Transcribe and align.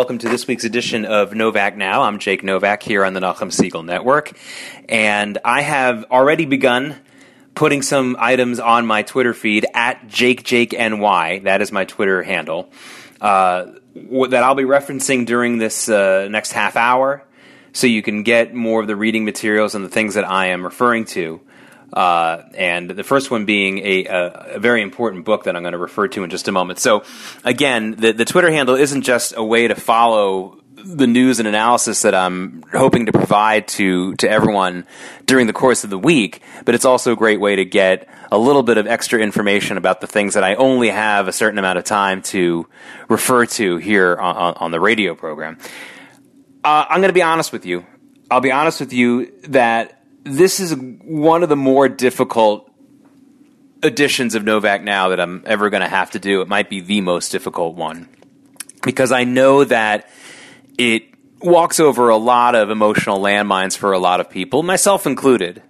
welcome 0.00 0.16
to 0.16 0.30
this 0.30 0.46
week's 0.46 0.64
edition 0.64 1.04
of 1.04 1.34
Novak 1.34 1.76
Now. 1.76 2.04
I'm 2.04 2.18
Jake 2.18 2.42
Novak 2.42 2.82
here 2.82 3.04
on 3.04 3.12
the 3.12 3.20
Nachum 3.20 3.52
Segal 3.52 3.84
Network, 3.84 4.32
and 4.88 5.36
I 5.44 5.60
have 5.60 6.06
already 6.10 6.46
begun 6.46 6.96
putting 7.54 7.82
some 7.82 8.16
items 8.18 8.60
on 8.60 8.86
my 8.86 9.02
Twitter 9.02 9.34
feed 9.34 9.66
at 9.74 10.08
JakeJakeNY. 10.08 11.42
That 11.42 11.60
is 11.60 11.70
my 11.70 11.84
Twitter 11.84 12.22
handle. 12.22 12.72
Uh, 13.20 13.72
that 13.94 14.42
I'll 14.42 14.54
be 14.54 14.62
referencing 14.62 15.26
during 15.26 15.58
this 15.58 15.90
uh, 15.90 16.28
next 16.30 16.52
half 16.52 16.76
hour, 16.76 17.22
so 17.74 17.86
you 17.86 18.00
can 18.00 18.22
get 18.22 18.54
more 18.54 18.80
of 18.80 18.86
the 18.86 18.96
reading 18.96 19.26
materials 19.26 19.74
and 19.74 19.84
the 19.84 19.90
things 19.90 20.14
that 20.14 20.26
I 20.26 20.46
am 20.46 20.64
referring 20.64 21.04
to. 21.08 21.42
Uh, 21.92 22.42
and 22.54 22.90
the 22.90 23.02
first 23.02 23.30
one 23.30 23.44
being 23.44 23.78
a, 23.78 24.04
a, 24.04 24.26
a, 24.54 24.58
very 24.60 24.80
important 24.80 25.24
book 25.24 25.44
that 25.44 25.56
I'm 25.56 25.62
going 25.62 25.72
to 25.72 25.78
refer 25.78 26.06
to 26.08 26.22
in 26.22 26.30
just 26.30 26.46
a 26.46 26.52
moment. 26.52 26.78
So, 26.78 27.02
again, 27.42 27.96
the, 27.96 28.12
the 28.12 28.24
Twitter 28.24 28.50
handle 28.50 28.76
isn't 28.76 29.02
just 29.02 29.34
a 29.36 29.42
way 29.42 29.66
to 29.66 29.74
follow 29.74 30.60
the 30.84 31.06
news 31.06 31.38
and 31.38 31.48
analysis 31.48 32.02
that 32.02 32.14
I'm 32.14 32.62
hoping 32.72 33.06
to 33.06 33.12
provide 33.12 33.68
to 33.68 34.14
to 34.16 34.30
everyone 34.30 34.86
during 35.26 35.46
the 35.46 35.52
course 35.52 35.84
of 35.84 35.90
the 35.90 35.98
week, 35.98 36.42
but 36.64 36.74
it's 36.74 36.84
also 36.84 37.12
a 37.12 37.16
great 37.16 37.40
way 37.40 37.56
to 37.56 37.64
get 37.64 38.08
a 38.30 38.38
little 38.38 38.62
bit 38.62 38.78
of 38.78 38.86
extra 38.86 39.20
information 39.20 39.76
about 39.76 40.00
the 40.00 40.06
things 40.06 40.34
that 40.34 40.44
I 40.44 40.54
only 40.54 40.88
have 40.88 41.28
a 41.28 41.32
certain 41.32 41.58
amount 41.58 41.78
of 41.78 41.84
time 41.84 42.22
to 42.22 42.66
refer 43.08 43.46
to 43.46 43.76
here 43.78 44.16
on, 44.16 44.54
on 44.54 44.70
the 44.70 44.80
radio 44.80 45.14
program. 45.14 45.58
Uh, 46.62 46.86
I'm 46.88 47.00
going 47.00 47.08
to 47.08 47.14
be 47.14 47.22
honest 47.22 47.52
with 47.52 47.66
you. 47.66 47.84
I'll 48.30 48.40
be 48.40 48.52
honest 48.52 48.80
with 48.80 48.92
you 48.92 49.32
that 49.48 49.99
this 50.24 50.60
is 50.60 50.74
one 50.74 51.42
of 51.42 51.48
the 51.48 51.56
more 51.56 51.88
difficult 51.88 52.70
editions 53.82 54.34
of 54.34 54.44
Novak 54.44 54.82
now 54.82 55.08
that 55.08 55.20
I'm 55.20 55.42
ever 55.46 55.70
going 55.70 55.82
to 55.82 55.88
have 55.88 56.10
to 56.12 56.18
do. 56.18 56.42
It 56.42 56.48
might 56.48 56.68
be 56.68 56.80
the 56.80 57.00
most 57.00 57.32
difficult 57.32 57.76
one 57.76 58.08
because 58.82 59.12
I 59.12 59.24
know 59.24 59.64
that 59.64 60.10
it 60.78 61.04
walks 61.40 61.80
over 61.80 62.10
a 62.10 62.16
lot 62.16 62.54
of 62.54 62.70
emotional 62.70 63.18
landmines 63.18 63.76
for 63.76 63.92
a 63.92 63.98
lot 63.98 64.20
of 64.20 64.28
people, 64.30 64.62
myself 64.62 65.06
included. 65.06 65.62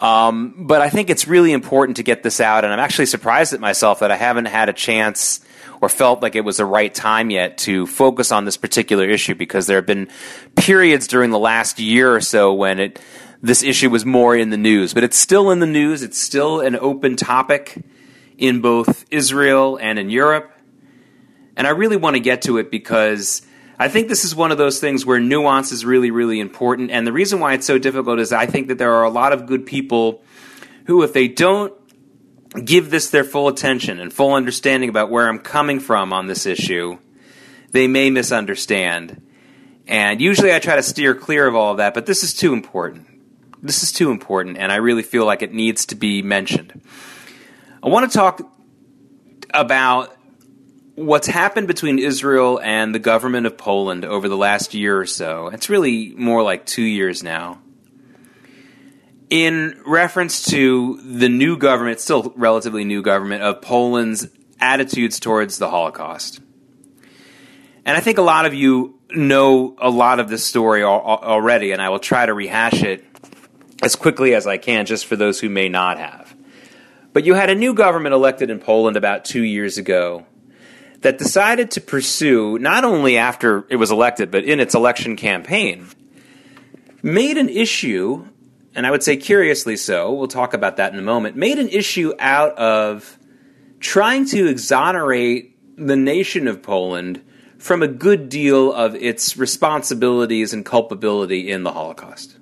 Um, 0.00 0.54
but 0.66 0.80
I 0.80 0.90
think 0.90 1.10
it's 1.10 1.26
really 1.26 1.52
important 1.52 1.96
to 1.96 2.04
get 2.04 2.22
this 2.22 2.40
out, 2.40 2.62
and 2.64 2.72
I'm 2.72 2.78
actually 2.78 3.06
surprised 3.06 3.52
at 3.52 3.60
myself 3.60 3.98
that 4.00 4.12
I 4.12 4.16
haven't 4.16 4.44
had 4.44 4.68
a 4.68 4.72
chance 4.72 5.40
or 5.80 5.88
felt 5.88 6.22
like 6.22 6.34
it 6.34 6.42
was 6.42 6.58
the 6.58 6.64
right 6.64 6.94
time 6.94 7.30
yet 7.30 7.58
to 7.58 7.86
focus 7.86 8.32
on 8.32 8.44
this 8.44 8.56
particular 8.56 9.08
issue 9.08 9.34
because 9.34 9.66
there 9.66 9.76
have 9.76 9.86
been 9.86 10.08
periods 10.56 11.06
during 11.06 11.30
the 11.30 11.38
last 11.38 11.78
year 11.78 12.14
or 12.14 12.20
so 12.20 12.52
when 12.52 12.78
it 12.78 13.00
this 13.40 13.62
issue 13.62 13.88
was 13.88 14.04
more 14.04 14.36
in 14.36 14.50
the 14.50 14.56
news, 14.56 14.92
but 14.92 15.04
it's 15.04 15.16
still 15.16 15.50
in 15.50 15.60
the 15.60 15.66
news. 15.66 16.02
It's 16.02 16.18
still 16.18 16.60
an 16.60 16.74
open 16.74 17.14
topic 17.14 17.84
in 18.36 18.60
both 18.60 19.04
Israel 19.10 19.78
and 19.80 19.98
in 19.98 20.10
Europe. 20.10 20.52
And 21.56 21.66
I 21.66 21.70
really 21.70 21.96
want 21.96 22.16
to 22.16 22.20
get 22.20 22.42
to 22.42 22.58
it 22.58 22.70
because 22.70 23.42
I 23.78 23.88
think 23.88 24.08
this 24.08 24.24
is 24.24 24.34
one 24.34 24.50
of 24.50 24.58
those 24.58 24.80
things 24.80 25.06
where 25.06 25.20
nuance 25.20 25.70
is 25.70 25.84
really, 25.84 26.10
really 26.10 26.40
important. 26.40 26.90
And 26.90 27.06
the 27.06 27.12
reason 27.12 27.38
why 27.38 27.54
it's 27.54 27.66
so 27.66 27.78
difficult 27.78 28.18
is 28.18 28.32
I 28.32 28.46
think 28.46 28.68
that 28.68 28.78
there 28.78 28.94
are 28.94 29.04
a 29.04 29.10
lot 29.10 29.32
of 29.32 29.46
good 29.46 29.66
people 29.66 30.22
who, 30.86 31.02
if 31.02 31.12
they 31.12 31.28
don't 31.28 31.72
give 32.64 32.90
this 32.90 33.10
their 33.10 33.24
full 33.24 33.48
attention 33.48 34.00
and 34.00 34.12
full 34.12 34.34
understanding 34.34 34.88
about 34.88 35.10
where 35.10 35.28
I'm 35.28 35.38
coming 35.38 35.80
from 35.80 36.12
on 36.12 36.26
this 36.26 36.46
issue, 36.46 36.98
they 37.72 37.86
may 37.86 38.10
misunderstand. 38.10 39.22
And 39.86 40.20
usually 40.20 40.54
I 40.54 40.58
try 40.58 40.76
to 40.76 40.82
steer 40.82 41.14
clear 41.14 41.46
of 41.46 41.54
all 41.54 41.72
of 41.72 41.76
that, 41.78 41.94
but 41.94 42.06
this 42.06 42.22
is 42.22 42.34
too 42.34 42.52
important. 42.52 43.06
This 43.62 43.82
is 43.82 43.90
too 43.90 44.10
important, 44.10 44.56
and 44.56 44.70
I 44.70 44.76
really 44.76 45.02
feel 45.02 45.26
like 45.26 45.42
it 45.42 45.52
needs 45.52 45.86
to 45.86 45.96
be 45.96 46.22
mentioned. 46.22 46.80
I 47.82 47.88
want 47.88 48.10
to 48.10 48.16
talk 48.16 48.40
about 49.52 50.16
what's 50.94 51.26
happened 51.26 51.66
between 51.66 51.98
Israel 51.98 52.60
and 52.62 52.94
the 52.94 52.98
government 52.98 53.46
of 53.46 53.56
Poland 53.56 54.04
over 54.04 54.28
the 54.28 54.36
last 54.36 54.74
year 54.74 54.98
or 54.98 55.06
so. 55.06 55.48
It's 55.48 55.68
really 55.68 56.14
more 56.16 56.42
like 56.42 56.66
two 56.66 56.82
years 56.82 57.22
now. 57.22 57.60
In 59.30 59.80
reference 59.84 60.46
to 60.46 61.00
the 61.02 61.28
new 61.28 61.58
government, 61.58 62.00
still 62.00 62.32
relatively 62.36 62.84
new 62.84 63.02
government, 63.02 63.42
of 63.42 63.60
Poland's 63.60 64.26
attitudes 64.60 65.20
towards 65.20 65.58
the 65.58 65.68
Holocaust. 65.68 66.40
And 67.84 67.96
I 67.96 68.00
think 68.00 68.18
a 68.18 68.22
lot 68.22 68.46
of 68.46 68.54
you 68.54 68.98
know 69.10 69.76
a 69.78 69.90
lot 69.90 70.20
of 70.20 70.28
this 70.28 70.44
story 70.44 70.82
already, 70.82 71.72
and 71.72 71.80
I 71.80 71.88
will 71.88 71.98
try 71.98 72.26
to 72.26 72.34
rehash 72.34 72.82
it 72.82 73.04
as 73.82 73.96
quickly 73.96 74.34
as 74.34 74.46
I 74.46 74.56
can, 74.58 74.86
just 74.86 75.06
for 75.06 75.16
those 75.16 75.40
who 75.40 75.48
may 75.48 75.68
not 75.68 75.98
have. 75.98 76.34
But 77.12 77.24
you 77.24 77.34
had 77.34 77.50
a 77.50 77.54
new 77.54 77.74
government 77.74 78.14
elected 78.14 78.50
in 78.50 78.58
Poland 78.58 78.96
about 78.96 79.24
two 79.24 79.42
years 79.42 79.78
ago 79.78 80.26
that 81.00 81.18
decided 81.18 81.70
to 81.72 81.80
pursue, 81.80 82.58
not 82.58 82.84
only 82.84 83.16
after 83.16 83.66
it 83.68 83.76
was 83.76 83.90
elected, 83.90 84.30
but 84.30 84.44
in 84.44 84.60
its 84.60 84.74
election 84.74 85.16
campaign, 85.16 85.86
made 87.02 87.38
an 87.38 87.48
issue, 87.48 88.26
and 88.78 88.86
I 88.86 88.92
would 88.92 89.02
say 89.02 89.16
curiously 89.16 89.76
so, 89.76 90.12
we'll 90.12 90.28
talk 90.28 90.54
about 90.54 90.76
that 90.76 90.92
in 90.92 91.00
a 91.00 91.02
moment, 91.02 91.34
made 91.34 91.58
an 91.58 91.68
issue 91.68 92.12
out 92.20 92.56
of 92.56 93.18
trying 93.80 94.24
to 94.26 94.46
exonerate 94.46 95.56
the 95.76 95.96
nation 95.96 96.46
of 96.46 96.62
Poland 96.62 97.20
from 97.58 97.82
a 97.82 97.88
good 97.88 98.28
deal 98.28 98.72
of 98.72 98.94
its 98.94 99.36
responsibilities 99.36 100.52
and 100.52 100.64
culpability 100.64 101.50
in 101.50 101.64
the 101.64 101.72
Holocaust. 101.72 102.38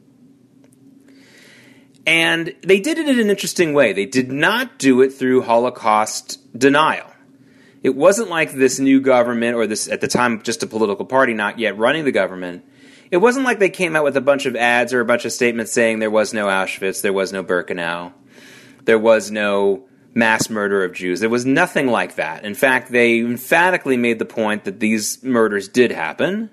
And 2.06 2.54
they 2.60 2.80
did 2.80 2.98
it 2.98 3.08
in 3.08 3.18
an 3.18 3.30
interesting 3.30 3.72
way. 3.72 3.94
They 3.94 4.04
did 4.04 4.30
not 4.30 4.78
do 4.78 5.00
it 5.00 5.14
through 5.14 5.40
Holocaust 5.40 6.38
denial. 6.58 7.10
It 7.82 7.96
wasn't 7.96 8.28
like 8.28 8.52
this 8.52 8.78
new 8.78 9.00
government, 9.00 9.56
or 9.56 9.66
this, 9.66 9.88
at 9.88 10.02
the 10.02 10.08
time, 10.08 10.42
just 10.42 10.62
a 10.62 10.66
political 10.66 11.06
party 11.06 11.32
not 11.32 11.58
yet 11.58 11.78
running 11.78 12.04
the 12.04 12.12
government. 12.12 12.62
It 13.10 13.18
wasn't 13.18 13.44
like 13.44 13.58
they 13.58 13.70
came 13.70 13.94
out 13.94 14.04
with 14.04 14.16
a 14.16 14.20
bunch 14.20 14.46
of 14.46 14.56
ads 14.56 14.92
or 14.92 15.00
a 15.00 15.04
bunch 15.04 15.24
of 15.24 15.32
statements 15.32 15.72
saying 15.72 15.98
there 15.98 16.10
was 16.10 16.34
no 16.34 16.46
Auschwitz, 16.46 17.02
there 17.02 17.12
was 17.12 17.32
no 17.32 17.44
Birkenau, 17.44 18.12
there 18.84 18.98
was 18.98 19.30
no 19.30 19.86
mass 20.14 20.48
murder 20.48 20.82
of 20.82 20.94
Jews. 20.94 21.20
There 21.20 21.28
was 21.28 21.44
nothing 21.44 21.88
like 21.88 22.14
that. 22.14 22.44
In 22.44 22.54
fact, 22.54 22.90
they 22.90 23.18
emphatically 23.18 23.96
made 23.96 24.18
the 24.18 24.24
point 24.24 24.64
that 24.64 24.80
these 24.80 25.22
murders 25.22 25.68
did 25.68 25.92
happen. 25.92 26.50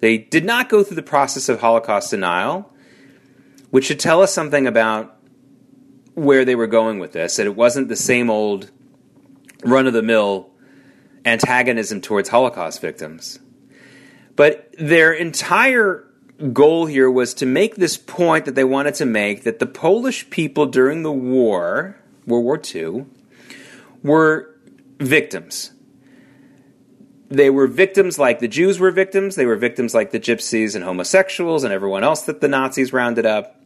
They 0.00 0.18
did 0.18 0.44
not 0.44 0.68
go 0.68 0.82
through 0.82 0.96
the 0.96 1.02
process 1.02 1.48
of 1.48 1.60
Holocaust 1.60 2.10
denial 2.10 2.72
which 3.72 3.86
should 3.86 3.98
tell 3.98 4.20
us 4.20 4.34
something 4.34 4.66
about 4.66 5.16
where 6.12 6.44
they 6.44 6.54
were 6.54 6.66
going 6.66 6.98
with 6.98 7.12
this. 7.12 7.36
That 7.36 7.46
it 7.46 7.56
wasn't 7.56 7.88
the 7.88 7.96
same 7.96 8.28
old 8.28 8.70
run 9.64 9.86
of 9.86 9.94
the 9.94 10.02
mill 10.02 10.50
antagonism 11.24 12.02
towards 12.02 12.28
Holocaust 12.28 12.82
victims. 12.82 13.38
But 14.36 14.74
their 14.78 15.12
entire 15.12 16.04
goal 16.52 16.86
here 16.86 17.10
was 17.10 17.34
to 17.34 17.46
make 17.46 17.76
this 17.76 17.96
point 17.96 18.46
that 18.46 18.54
they 18.54 18.64
wanted 18.64 18.94
to 18.94 19.06
make 19.06 19.44
that 19.44 19.58
the 19.58 19.66
Polish 19.66 20.28
people 20.30 20.66
during 20.66 21.02
the 21.02 21.12
war, 21.12 21.96
World 22.26 22.44
War 22.44 22.60
II, 22.74 23.06
were 24.02 24.54
victims. 24.98 25.72
They 27.28 27.48
were 27.48 27.66
victims 27.66 28.18
like 28.18 28.40
the 28.40 28.48
Jews 28.48 28.78
were 28.78 28.90
victims, 28.90 29.36
they 29.36 29.46
were 29.46 29.56
victims 29.56 29.94
like 29.94 30.10
the 30.10 30.20
gypsies 30.20 30.74
and 30.74 30.84
homosexuals 30.84 31.64
and 31.64 31.72
everyone 31.72 32.04
else 32.04 32.22
that 32.22 32.40
the 32.40 32.48
Nazis 32.48 32.92
rounded 32.92 33.24
up. 33.24 33.62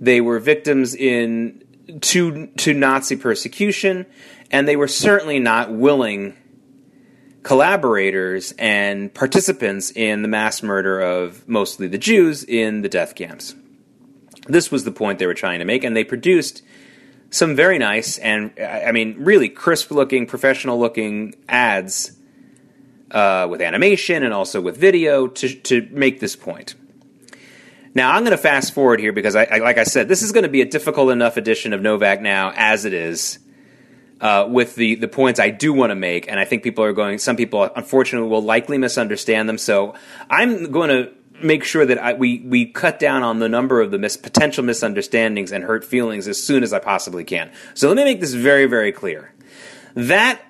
They 0.00 0.20
were 0.20 0.38
victims 0.38 0.94
in 0.94 1.64
to 2.00 2.46
to 2.46 2.74
Nazi 2.74 3.16
persecution, 3.16 4.06
and 4.50 4.68
they 4.68 4.76
were 4.76 4.88
certainly 4.88 5.40
not 5.40 5.72
willing 5.72 6.36
collaborators 7.42 8.52
and 8.58 9.12
participants 9.12 9.90
in 9.90 10.22
the 10.22 10.28
mass 10.28 10.62
murder 10.62 11.00
of 11.00 11.48
mostly 11.48 11.88
the 11.88 11.98
Jews 11.98 12.44
in 12.44 12.82
the 12.82 12.88
death 12.88 13.14
camps. 13.14 13.54
This 14.46 14.70
was 14.70 14.84
the 14.84 14.92
point 14.92 15.18
they 15.18 15.26
were 15.26 15.34
trying 15.34 15.58
to 15.60 15.64
make, 15.64 15.84
and 15.84 15.96
they 15.96 16.04
produced 16.04 16.62
some 17.30 17.56
very 17.56 17.78
nice 17.78 18.18
and 18.18 18.52
I 18.60 18.92
mean 18.92 19.16
really 19.18 19.48
crisp 19.48 19.90
looking, 19.90 20.26
professional 20.26 20.78
looking 20.78 21.34
ads 21.48 22.12
uh, 23.10 23.46
with 23.50 23.62
animation 23.62 24.22
and 24.22 24.34
also 24.34 24.60
with 24.60 24.76
video 24.76 25.28
to 25.28 25.48
to 25.48 25.88
make 25.90 26.20
this 26.20 26.36
point. 26.36 26.74
Now 27.94 28.12
I'm 28.12 28.22
going 28.24 28.32
to 28.32 28.38
fast 28.38 28.72
forward 28.72 29.00
here 29.00 29.12
because, 29.12 29.36
I, 29.36 29.44
I, 29.44 29.58
like 29.58 29.76
I 29.76 29.84
said, 29.84 30.08
this 30.08 30.22
is 30.22 30.32
going 30.32 30.44
to 30.44 30.48
be 30.48 30.62
a 30.62 30.66
difficult 30.66 31.10
enough 31.10 31.36
edition 31.36 31.72
of 31.72 31.82
Novak 31.82 32.22
now 32.22 32.52
as 32.54 32.84
it 32.84 32.94
is. 32.94 33.38
Uh, 34.22 34.46
with 34.48 34.76
the 34.76 34.94
the 34.94 35.08
points 35.08 35.40
I 35.40 35.50
do 35.50 35.72
want 35.72 35.90
to 35.90 35.96
make, 35.96 36.28
and 36.30 36.38
I 36.38 36.44
think 36.44 36.62
people 36.62 36.84
are 36.84 36.92
going. 36.92 37.18
Some 37.18 37.34
people, 37.34 37.68
unfortunately, 37.74 38.28
will 38.30 38.40
likely 38.40 38.78
misunderstand 38.78 39.48
them. 39.48 39.58
So 39.58 39.94
I'm 40.30 40.70
going 40.70 40.90
to 40.90 41.12
make 41.42 41.64
sure 41.64 41.84
that 41.84 41.98
I, 41.98 42.12
we 42.12 42.40
we 42.46 42.66
cut 42.66 43.00
down 43.00 43.24
on 43.24 43.40
the 43.40 43.48
number 43.48 43.80
of 43.80 43.90
the 43.90 43.98
mis- 43.98 44.16
potential 44.16 44.62
misunderstandings 44.62 45.50
and 45.50 45.64
hurt 45.64 45.84
feelings 45.84 46.28
as 46.28 46.40
soon 46.40 46.62
as 46.62 46.72
I 46.72 46.78
possibly 46.78 47.24
can. 47.24 47.50
So 47.74 47.88
let 47.88 47.96
me 47.96 48.04
make 48.04 48.20
this 48.20 48.32
very 48.32 48.66
very 48.66 48.92
clear. 48.92 49.32
That 49.94 50.40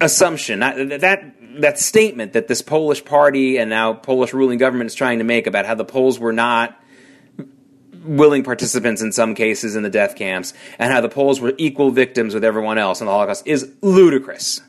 assumption, 0.00 0.58
that, 0.58 1.00
that 1.02 1.34
that 1.60 1.78
statement 1.78 2.32
that 2.32 2.48
this 2.48 2.62
Polish 2.62 3.04
party 3.04 3.58
and 3.58 3.70
now 3.70 3.92
Polish 3.92 4.34
ruling 4.34 4.58
government 4.58 4.88
is 4.88 4.94
trying 4.94 5.18
to 5.18 5.24
make 5.24 5.46
about 5.46 5.66
how 5.66 5.76
the 5.76 5.84
Poles 5.84 6.18
were 6.18 6.32
not 6.32 6.76
willing 8.04 8.42
participants 8.44 9.02
in 9.02 9.12
some 9.12 9.34
cases 9.34 9.76
in 9.76 9.82
the 9.82 9.90
death 9.90 10.16
camps 10.16 10.54
and 10.78 10.92
how 10.92 11.00
the 11.00 11.08
Poles 11.08 11.40
were 11.40 11.54
equal 11.58 11.90
victims 11.90 12.34
with 12.34 12.44
everyone 12.44 12.78
else 12.78 13.00
in 13.00 13.06
the 13.06 13.12
Holocaust 13.12 13.46
is 13.46 13.72
ludicrous. 13.82 14.60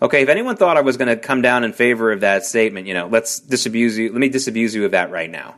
Okay, 0.00 0.22
if 0.22 0.28
anyone 0.28 0.56
thought 0.56 0.76
I 0.76 0.82
was 0.82 0.96
going 0.96 1.08
to 1.08 1.16
come 1.16 1.40
down 1.40 1.64
in 1.64 1.72
favor 1.72 2.12
of 2.12 2.20
that 2.20 2.44
statement, 2.44 2.86
you 2.86 2.94
know, 2.94 3.06
let's 3.06 3.40
disabuse 3.40 3.96
you. 3.96 4.12
Let 4.12 4.18
me 4.18 4.28
disabuse 4.28 4.74
you 4.74 4.84
of 4.84 4.90
that 4.90 5.10
right 5.10 5.30
now. 5.30 5.54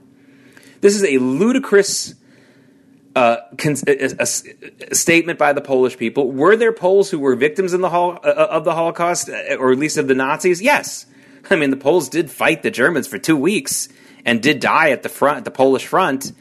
This 0.81 0.95
is 0.95 1.03
a 1.03 1.19
ludicrous 1.19 2.15
uh, 3.17 3.39
a, 3.65 3.77
a, 3.89 4.17
a, 4.21 4.95
statement 4.95 5.41
by 5.41 5.53
the 5.53 5.61
Polish 5.61 5.97
people. 5.97 6.31
Were 6.31 6.55
there 6.55 6.73
Poles 6.73 7.11
who 7.11 7.19
were 7.19 7.35
victims 7.35 7.75
in 7.75 7.81
the 7.81 7.91
hol- 7.91 8.19
uh, 8.23 8.47
of 8.51 8.65
the 8.65 8.75
Holocaust, 8.75 9.29
uh, 9.29 9.57
or 9.57 9.73
at 9.73 9.79
least 9.79 9.97
of 9.97 10.07
the 10.07 10.15
Nazis? 10.15 10.63
Yes. 10.63 11.07
I 11.51 11.57
mean, 11.57 11.71
the 11.71 11.77
Poles 11.77 12.09
did 12.09 12.31
fight 12.31 12.63
the 12.63 12.71
Germans 12.71 13.09
for 13.09 13.19
two 13.19 13.37
weeks 13.37 13.89
and 14.25 14.41
did 14.43 14.61
die 14.61 14.91
at 14.91 15.03
the 15.03 15.09
front, 15.09 15.45
the 15.45 15.51
Polish 15.51 15.87
front, 15.87 16.33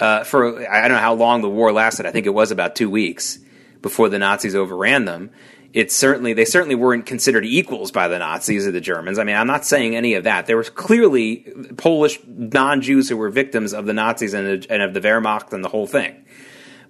uh, 0.00 0.24
for 0.24 0.68
I 0.70 0.82
don't 0.82 0.96
know 0.96 1.02
how 1.02 1.14
long 1.14 1.42
the 1.42 1.48
war 1.48 1.72
lasted. 1.72 2.06
I 2.06 2.10
think 2.10 2.26
it 2.26 2.34
was 2.34 2.50
about 2.50 2.76
two 2.76 2.90
weeks 2.90 3.38
before 3.82 4.08
the 4.08 4.18
Nazis 4.18 4.54
overran 4.54 5.04
them 5.04 5.30
it's 5.72 5.94
certainly 5.94 6.32
they 6.32 6.44
certainly 6.44 6.74
weren't 6.74 7.06
considered 7.06 7.44
equals 7.44 7.90
by 7.90 8.08
the 8.08 8.18
Nazis 8.18 8.66
or 8.66 8.70
the 8.70 8.80
Germans. 8.80 9.18
I 9.18 9.24
mean, 9.24 9.36
I'm 9.36 9.46
not 9.46 9.66
saying 9.66 9.94
any 9.94 10.14
of 10.14 10.24
that. 10.24 10.46
There 10.46 10.56
was 10.56 10.70
clearly 10.70 11.46
Polish 11.76 12.18
non-Jews 12.26 13.08
who 13.08 13.16
were 13.16 13.30
victims 13.30 13.74
of 13.74 13.86
the 13.86 13.92
Nazis 13.92 14.34
and, 14.34 14.66
and 14.70 14.82
of 14.82 14.94
the 14.94 15.00
Wehrmacht 15.00 15.52
and 15.52 15.62
the 15.62 15.68
whole 15.68 15.86
thing. 15.86 16.24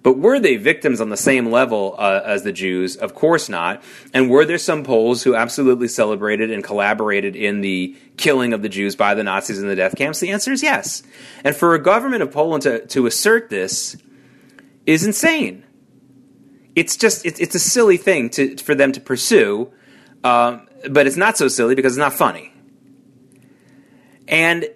But 0.01 0.17
were 0.17 0.39
they 0.39 0.55
victims 0.55 1.01
on 1.01 1.09
the 1.09 1.17
same 1.17 1.51
level 1.51 1.95
uh, 1.97 2.21
as 2.23 2.43
the 2.43 2.53
Jews? 2.53 2.95
Of 2.95 3.13
course 3.13 3.49
not. 3.49 3.83
And 4.13 4.29
were 4.29 4.45
there 4.45 4.57
some 4.57 4.83
Poles 4.83 5.23
who 5.23 5.35
absolutely 5.35 5.89
celebrated 5.89 6.51
and 6.51 6.63
collaborated 6.63 7.35
in 7.35 7.61
the 7.61 7.97
killing 8.15 8.53
of 8.53 8.61
the 8.61 8.69
Jews 8.69 8.95
by 8.95 9.13
the 9.13 9.23
Nazis 9.23 9.61
in 9.61 9.67
the 9.67 9.75
death 9.75 9.95
camps? 9.97 10.19
The 10.19 10.31
answer 10.31 10.53
is 10.53 10.63
yes. 10.63 11.03
And 11.43 11.55
for 11.55 11.75
a 11.75 11.79
government 11.79 12.23
of 12.23 12.31
Poland 12.31 12.63
to, 12.63 12.85
to 12.87 13.07
assert 13.07 13.49
this 13.49 13.97
is 14.85 15.05
insane 15.05 15.65
it's 16.79 16.95
just 16.95 17.25
it's, 17.25 17.41
it's 17.41 17.55
a 17.55 17.59
silly 17.59 17.97
thing 17.97 18.29
to 18.29 18.55
for 18.57 18.73
them 18.73 18.93
to 18.93 19.01
pursue, 19.01 19.69
um, 20.23 20.67
but 20.89 21.07
it's 21.07 21.17
not 21.17 21.37
so 21.37 21.49
silly 21.49 21.75
because 21.75 21.93
it's 21.93 21.99
not 21.99 22.13
funny. 22.13 22.53
And 24.29 24.69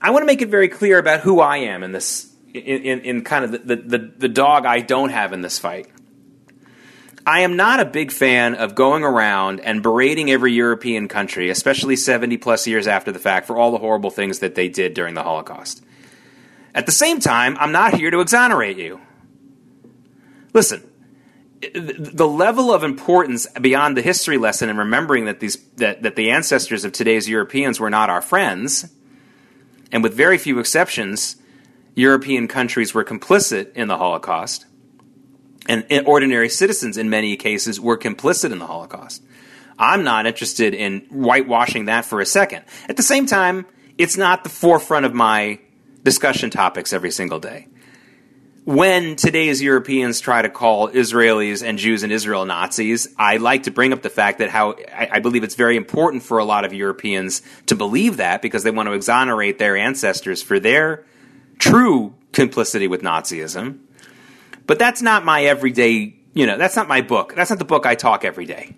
I 0.00 0.10
want 0.10 0.22
to 0.22 0.26
make 0.26 0.42
it 0.42 0.48
very 0.48 0.68
clear 0.68 0.98
about 0.98 1.20
who 1.20 1.40
I 1.40 1.58
am 1.58 1.82
in 1.82 1.92
this, 1.92 2.30
in, 2.56 2.82
in, 2.82 3.00
in 3.00 3.24
kind 3.24 3.44
of 3.44 3.66
the, 3.66 3.76
the, 3.76 4.12
the 4.16 4.28
dog 4.28 4.66
I 4.66 4.80
don't 4.80 5.10
have 5.10 5.32
in 5.32 5.40
this 5.40 5.58
fight. 5.58 5.88
I 7.26 7.40
am 7.40 7.56
not 7.56 7.80
a 7.80 7.84
big 7.84 8.12
fan 8.12 8.54
of 8.54 8.76
going 8.76 9.02
around 9.02 9.60
and 9.60 9.82
berating 9.82 10.30
every 10.30 10.52
European 10.52 11.08
country, 11.08 11.50
especially 11.50 11.96
70 11.96 12.36
plus 12.36 12.68
years 12.68 12.86
after 12.86 13.10
the 13.10 13.18
fact, 13.18 13.48
for 13.48 13.56
all 13.56 13.72
the 13.72 13.78
horrible 13.78 14.10
things 14.10 14.38
that 14.38 14.54
they 14.54 14.68
did 14.68 14.94
during 14.94 15.14
the 15.14 15.24
Holocaust. 15.24 15.82
At 16.72 16.86
the 16.86 16.92
same 16.92 17.18
time, 17.18 17.56
I'm 17.58 17.72
not 17.72 17.94
here 17.94 18.12
to 18.12 18.20
exonerate 18.20 18.76
you. 18.76 19.00
Listen, 20.52 20.88
the 21.74 22.28
level 22.28 22.72
of 22.72 22.84
importance 22.84 23.46
beyond 23.60 23.96
the 23.96 24.02
history 24.02 24.38
lesson 24.38 24.68
and 24.68 24.78
remembering 24.78 25.24
that 25.24 25.40
these 25.40 25.56
that, 25.76 26.02
that 26.02 26.16
the 26.16 26.30
ancestors 26.30 26.84
of 26.84 26.92
today's 26.92 27.28
Europeans 27.28 27.80
were 27.80 27.90
not 27.90 28.10
our 28.10 28.20
friends, 28.20 28.92
and 29.90 30.02
with 30.02 30.14
very 30.14 30.38
few 30.38 30.58
exceptions, 30.58 31.36
European 31.96 32.46
countries 32.46 32.94
were 32.94 33.04
complicit 33.04 33.72
in 33.72 33.88
the 33.88 33.96
Holocaust, 33.96 34.66
and 35.68 35.84
ordinary 36.06 36.48
citizens 36.48 36.96
in 36.96 37.10
many 37.10 37.36
cases 37.36 37.80
were 37.80 37.98
complicit 37.98 38.52
in 38.52 38.60
the 38.60 38.66
Holocaust. 38.66 39.22
I'm 39.78 40.04
not 40.04 40.26
interested 40.26 40.74
in 40.74 41.00
whitewashing 41.10 41.86
that 41.86 42.04
for 42.04 42.20
a 42.20 42.26
second. 42.26 42.64
At 42.88 42.96
the 42.96 43.02
same 43.02 43.26
time, 43.26 43.66
it's 43.98 44.16
not 44.16 44.44
the 44.44 44.50
forefront 44.50 45.04
of 45.04 45.12
my 45.12 45.58
discussion 46.04 46.50
topics 46.50 46.92
every 46.92 47.10
single 47.10 47.40
day 47.40 47.66
when 48.66 49.14
today's 49.14 49.62
Europeans 49.62 50.18
try 50.18 50.42
to 50.42 50.48
call 50.48 50.88
Israelis 50.88 51.64
and 51.64 51.78
Jews 51.78 52.02
in 52.02 52.10
Israel 52.10 52.44
Nazis, 52.44 53.06
I 53.16 53.36
like 53.36 53.62
to 53.62 53.70
bring 53.70 53.92
up 53.92 54.02
the 54.02 54.10
fact 54.10 54.40
that 54.40 54.50
how 54.50 54.72
I, 54.92 55.08
I, 55.12 55.18
believe 55.20 55.44
it's 55.44 55.54
very 55.54 55.76
important 55.76 56.24
for 56.24 56.38
a 56.38 56.44
lot 56.44 56.64
of 56.64 56.74
Europeans 56.74 57.42
to 57.66 57.76
believe 57.76 58.16
that 58.16 58.42
because 58.42 58.64
they 58.64 58.72
want 58.72 58.88
to 58.88 58.94
exonerate 58.94 59.60
their 59.60 59.76
ancestors 59.76 60.42
for 60.42 60.58
their 60.58 61.04
true 61.58 62.14
complicity 62.32 62.88
with 62.88 63.02
Nazism. 63.02 63.80
But 64.66 64.78
that's 64.78 65.02
not 65.02 65.24
my 65.24 65.44
everyday, 65.44 66.16
you 66.34 66.46
know, 66.46 66.58
that's 66.58 66.76
not 66.76 66.88
my 66.88 67.00
book. 67.00 67.34
That's 67.34 67.50
not 67.50 67.58
the 67.58 67.64
book 67.64 67.86
I 67.86 67.94
talk 67.94 68.24
every 68.24 68.46
day. 68.46 68.76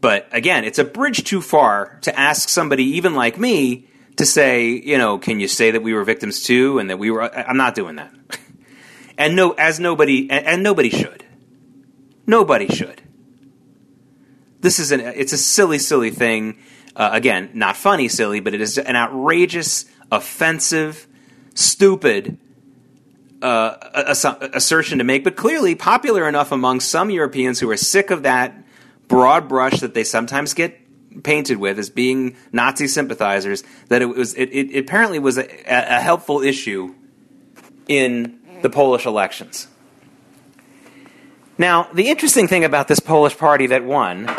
But 0.00 0.28
again, 0.32 0.64
it's 0.64 0.80
a 0.80 0.84
bridge 0.84 1.22
too 1.24 1.40
far 1.40 1.98
to 2.02 2.18
ask 2.18 2.48
somebody, 2.48 2.84
even 2.96 3.14
like 3.14 3.38
me, 3.38 3.88
to 4.16 4.26
say, 4.26 4.68
you 4.68 4.98
know, 4.98 5.18
can 5.18 5.40
you 5.40 5.48
say 5.48 5.70
that 5.70 5.82
we 5.82 5.94
were 5.94 6.04
victims 6.04 6.42
too, 6.42 6.78
and 6.78 6.90
that 6.90 6.98
we 6.98 7.10
were? 7.10 7.22
I'm 7.22 7.56
not 7.56 7.74
doing 7.74 7.96
that. 7.96 8.12
and 9.18 9.36
no, 9.36 9.52
as 9.52 9.80
nobody, 9.80 10.28
and, 10.28 10.46
and 10.46 10.62
nobody 10.62 10.90
should. 10.90 11.24
Nobody 12.26 12.66
should. 12.66 13.00
This 14.60 14.80
is 14.80 14.92
an. 14.92 15.00
It's 15.00 15.32
a 15.32 15.38
silly, 15.38 15.78
silly 15.78 16.10
thing. 16.10 16.58
Uh, 16.94 17.10
again, 17.12 17.50
not 17.54 17.76
funny, 17.76 18.08
silly, 18.08 18.40
but 18.40 18.54
it 18.54 18.60
is 18.60 18.76
an 18.78 18.96
outrageous, 18.96 19.86
offensive, 20.10 21.06
stupid 21.54 22.38
uh, 23.42 24.14
assertion 24.54 24.98
to 24.98 25.04
make, 25.04 25.24
but 25.24 25.36
clearly 25.36 25.74
popular 25.74 26.28
enough 26.28 26.52
among 26.52 26.80
some 26.80 27.10
Europeans 27.10 27.58
who 27.60 27.68
are 27.70 27.76
sick 27.76 28.10
of 28.10 28.22
that 28.22 28.54
broad 29.08 29.48
brush 29.48 29.80
that 29.80 29.94
they 29.94 30.04
sometimes 30.04 30.54
get 30.54 30.78
painted 31.22 31.58
with 31.58 31.78
as 31.78 31.90
being 31.90 32.36
Nazi 32.52 32.86
sympathizers 32.86 33.62
that 33.88 34.00
it 34.00 34.06
was 34.06 34.34
it, 34.34 34.46
it 34.46 34.78
apparently 34.78 35.18
was 35.18 35.36
a, 35.36 35.46
a 35.66 36.00
helpful 36.00 36.40
issue 36.40 36.94
in 37.88 38.40
the 38.62 38.70
Polish 38.70 39.04
elections. 39.04 39.68
Now, 41.58 41.88
the 41.92 42.08
interesting 42.08 42.48
thing 42.48 42.64
about 42.64 42.88
this 42.88 43.00
Polish 43.00 43.36
party 43.36 43.66
that 43.66 43.84
won 43.84 44.30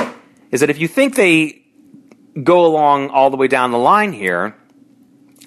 is 0.49 0.61
that 0.61 0.69
if 0.69 0.79
you 0.79 0.87
think 0.87 1.15
they 1.15 1.61
go 2.41 2.65
along 2.65 3.09
all 3.09 3.29
the 3.29 3.37
way 3.37 3.47
down 3.47 3.71
the 3.71 3.77
line 3.77 4.13
here 4.13 4.55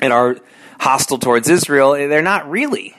and 0.00 0.12
are 0.12 0.38
hostile 0.78 1.18
towards 1.18 1.48
Israel, 1.48 1.94
eh, 1.94 2.06
they're 2.06 2.22
not 2.22 2.48
really. 2.50 2.94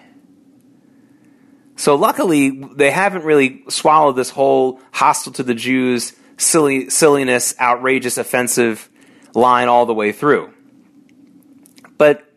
So 1.76 1.96
luckily, 1.96 2.50
they 2.50 2.92
haven't 2.92 3.24
really 3.24 3.64
swallowed 3.70 4.16
this 4.16 4.32
whole 4.32 4.82
hostile 4.92 5.34
to 5.34 5.44
the 5.44 5.54
Jews 5.54 6.14
silly, 6.38 6.90
silliness, 6.90 7.54
outrageous, 7.60 8.18
offensive 8.18 8.90
line 9.34 9.68
all 9.68 9.86
the 9.86 9.94
way 9.94 10.12
through. 10.12 10.54
But 11.98 12.32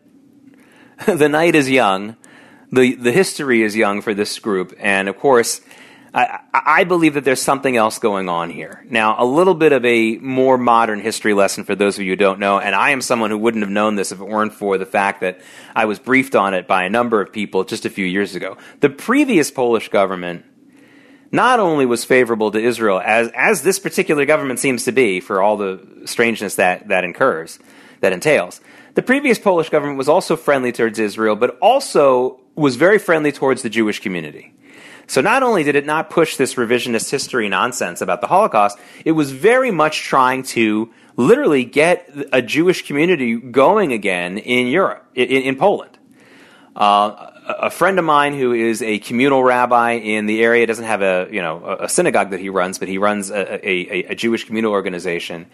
the 1.05 1.29
night 1.29 1.55
is 1.55 1.69
young, 1.69 2.15
the 2.71 2.95
the 2.95 3.11
history 3.11 3.63
is 3.63 3.75
young 3.75 4.01
for 4.01 4.13
this 4.13 4.37
group, 4.39 4.73
and 4.79 5.09
of 5.09 5.17
course. 5.17 5.61
I, 6.13 6.39
I, 6.53 6.83
believe 6.83 7.13
that 7.13 7.23
there's 7.23 7.41
something 7.41 7.77
else 7.77 7.97
going 7.97 8.27
on 8.27 8.49
here. 8.49 8.85
Now, 8.89 9.15
a 9.17 9.23
little 9.23 9.53
bit 9.53 9.71
of 9.71 9.85
a 9.85 10.17
more 10.17 10.57
modern 10.57 10.99
history 10.99 11.33
lesson 11.33 11.63
for 11.63 11.73
those 11.73 11.97
of 11.97 12.03
you 12.03 12.11
who 12.11 12.17
don't 12.17 12.39
know, 12.39 12.59
and 12.59 12.75
I 12.75 12.89
am 12.89 12.99
someone 12.99 13.29
who 13.29 13.37
wouldn't 13.37 13.63
have 13.63 13.71
known 13.71 13.95
this 13.95 14.11
if 14.11 14.19
it 14.19 14.27
weren't 14.27 14.53
for 14.53 14.77
the 14.77 14.85
fact 14.85 15.21
that 15.21 15.39
I 15.73 15.85
was 15.85 15.99
briefed 15.99 16.35
on 16.35 16.53
it 16.53 16.67
by 16.67 16.83
a 16.83 16.89
number 16.89 17.21
of 17.21 17.31
people 17.31 17.63
just 17.63 17.85
a 17.85 17.89
few 17.89 18.05
years 18.05 18.35
ago. 18.35 18.57
The 18.81 18.89
previous 18.89 19.51
Polish 19.51 19.87
government 19.87 20.43
not 21.31 21.61
only 21.61 21.85
was 21.85 22.03
favorable 22.03 22.51
to 22.51 22.59
Israel, 22.59 23.01
as, 23.03 23.29
as 23.33 23.61
this 23.61 23.79
particular 23.79 24.25
government 24.25 24.59
seems 24.59 24.83
to 24.85 24.91
be, 24.91 25.21
for 25.21 25.41
all 25.41 25.55
the 25.55 26.01
strangeness 26.03 26.55
that, 26.55 26.89
that 26.89 27.05
incurs, 27.05 27.57
that 28.01 28.11
entails, 28.11 28.59
the 28.95 29.01
previous 29.01 29.39
Polish 29.39 29.69
government 29.69 29.97
was 29.97 30.09
also 30.09 30.35
friendly 30.35 30.73
towards 30.73 30.99
Israel, 30.99 31.37
but 31.37 31.57
also 31.61 32.41
was 32.55 32.75
very 32.75 32.99
friendly 32.99 33.31
towards 33.31 33.61
the 33.61 33.69
Jewish 33.69 34.01
community. 34.01 34.53
So 35.11 35.19
not 35.19 35.43
only 35.43 35.63
did 35.63 35.75
it 35.75 35.85
not 35.85 36.09
push 36.09 36.37
this 36.37 36.55
revisionist 36.55 37.11
history 37.11 37.49
nonsense 37.49 37.99
about 37.99 38.21
the 38.21 38.27
Holocaust, 38.27 38.79
it 39.03 39.11
was 39.11 39.29
very 39.33 39.69
much 39.69 40.03
trying 40.03 40.43
to 40.55 40.89
literally 41.17 41.65
get 41.65 42.09
a 42.31 42.41
Jewish 42.41 42.87
community 42.87 43.35
going 43.35 43.91
again 43.91 44.37
in 44.37 44.67
Europe, 44.67 45.05
in, 45.13 45.27
in 45.27 45.55
Poland. 45.57 45.97
Uh, 46.77 47.29
a 47.45 47.69
friend 47.69 47.99
of 47.99 48.05
mine 48.05 48.35
who 48.35 48.53
is 48.53 48.81
a 48.81 48.99
communal 48.99 49.43
rabbi 49.43 49.95
in 49.95 50.27
the 50.27 50.41
area 50.41 50.65
doesn't 50.65 50.85
have 50.85 51.01
a 51.01 51.27
you 51.29 51.41
know 51.41 51.77
a 51.81 51.89
synagogue 51.89 52.29
that 52.29 52.39
he 52.39 52.47
runs, 52.47 52.79
but 52.79 52.87
he 52.87 52.97
runs 52.97 53.31
a, 53.31 53.69
a, 53.69 54.03
a 54.11 54.15
Jewish 54.15 54.45
communal 54.45 54.71
organization. 54.71 55.47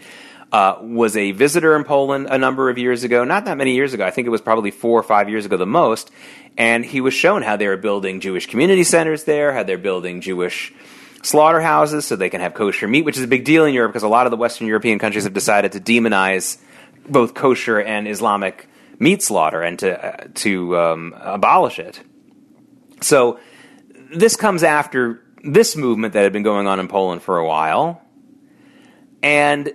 Uh, 0.50 0.78
was 0.82 1.18
a 1.18 1.32
visitor 1.32 1.76
in 1.76 1.84
Poland 1.84 2.28
a 2.30 2.38
number 2.38 2.70
of 2.70 2.78
years 2.78 3.04
ago, 3.04 3.26
not 3.26 3.44
that 3.44 3.58
many 3.58 3.76
years 3.76 3.94
ago. 3.94 4.06
I 4.06 4.12
think 4.12 4.28
it 4.28 4.30
was 4.30 4.40
probably 4.40 4.72
four 4.72 4.98
or 4.98 5.04
five 5.04 5.28
years 5.28 5.46
ago, 5.46 5.58
the 5.58 5.66
most. 5.66 6.10
And 6.58 6.84
he 6.84 7.02
was 7.02 7.14
shown 7.14 7.44
how 7.44 7.56
they 7.56 7.68
were 7.68 7.78
building 7.78 8.20
Jewish 8.20 8.48
community 8.48 8.84
centers 8.84 9.26
there, 9.26 9.54
how 9.54 9.64
they're 9.64 9.78
building 9.78 10.22
Jewish 10.22 10.74
slaughterhouses 11.22 12.06
so 12.06 12.16
they 12.16 12.30
can 12.30 12.42
have 12.42 12.54
kosher 12.54 12.88
meat, 12.88 13.06
which 13.06 13.18
is 13.18 13.24
a 13.24 13.28
big 13.28 13.46
deal 13.46 13.66
in 13.66 13.74
Europe 13.74 13.92
because 13.92 14.04
a 14.04 14.08
lot 14.08 14.26
of 14.26 14.32
the 14.32 14.38
Western 14.38 14.68
European 14.68 14.98
countries 14.98 15.26
have 15.26 15.34
decided 15.34 15.74
to 15.74 15.80
demonize 15.80 16.58
both 17.08 17.34
kosher 17.34 17.80
and 17.80 18.08
Islamic 18.08 18.68
meat 19.00 19.22
slaughter 19.22 19.62
and 19.62 19.80
to 19.80 20.06
uh, 20.06 20.28
to 20.36 20.78
um, 20.78 21.16
abolish 21.20 21.80
it. 21.80 22.02
So 23.02 23.40
this 24.14 24.36
comes 24.36 24.64
after 24.64 25.24
this 25.44 25.76
movement 25.76 26.14
that 26.14 26.24
had 26.24 26.34
been 26.34 26.44
going 26.44 26.68
on 26.68 26.80
in 26.80 26.88
Poland 26.88 27.22
for 27.22 27.38
a 27.38 27.46
while, 27.46 28.02
and 29.22 29.74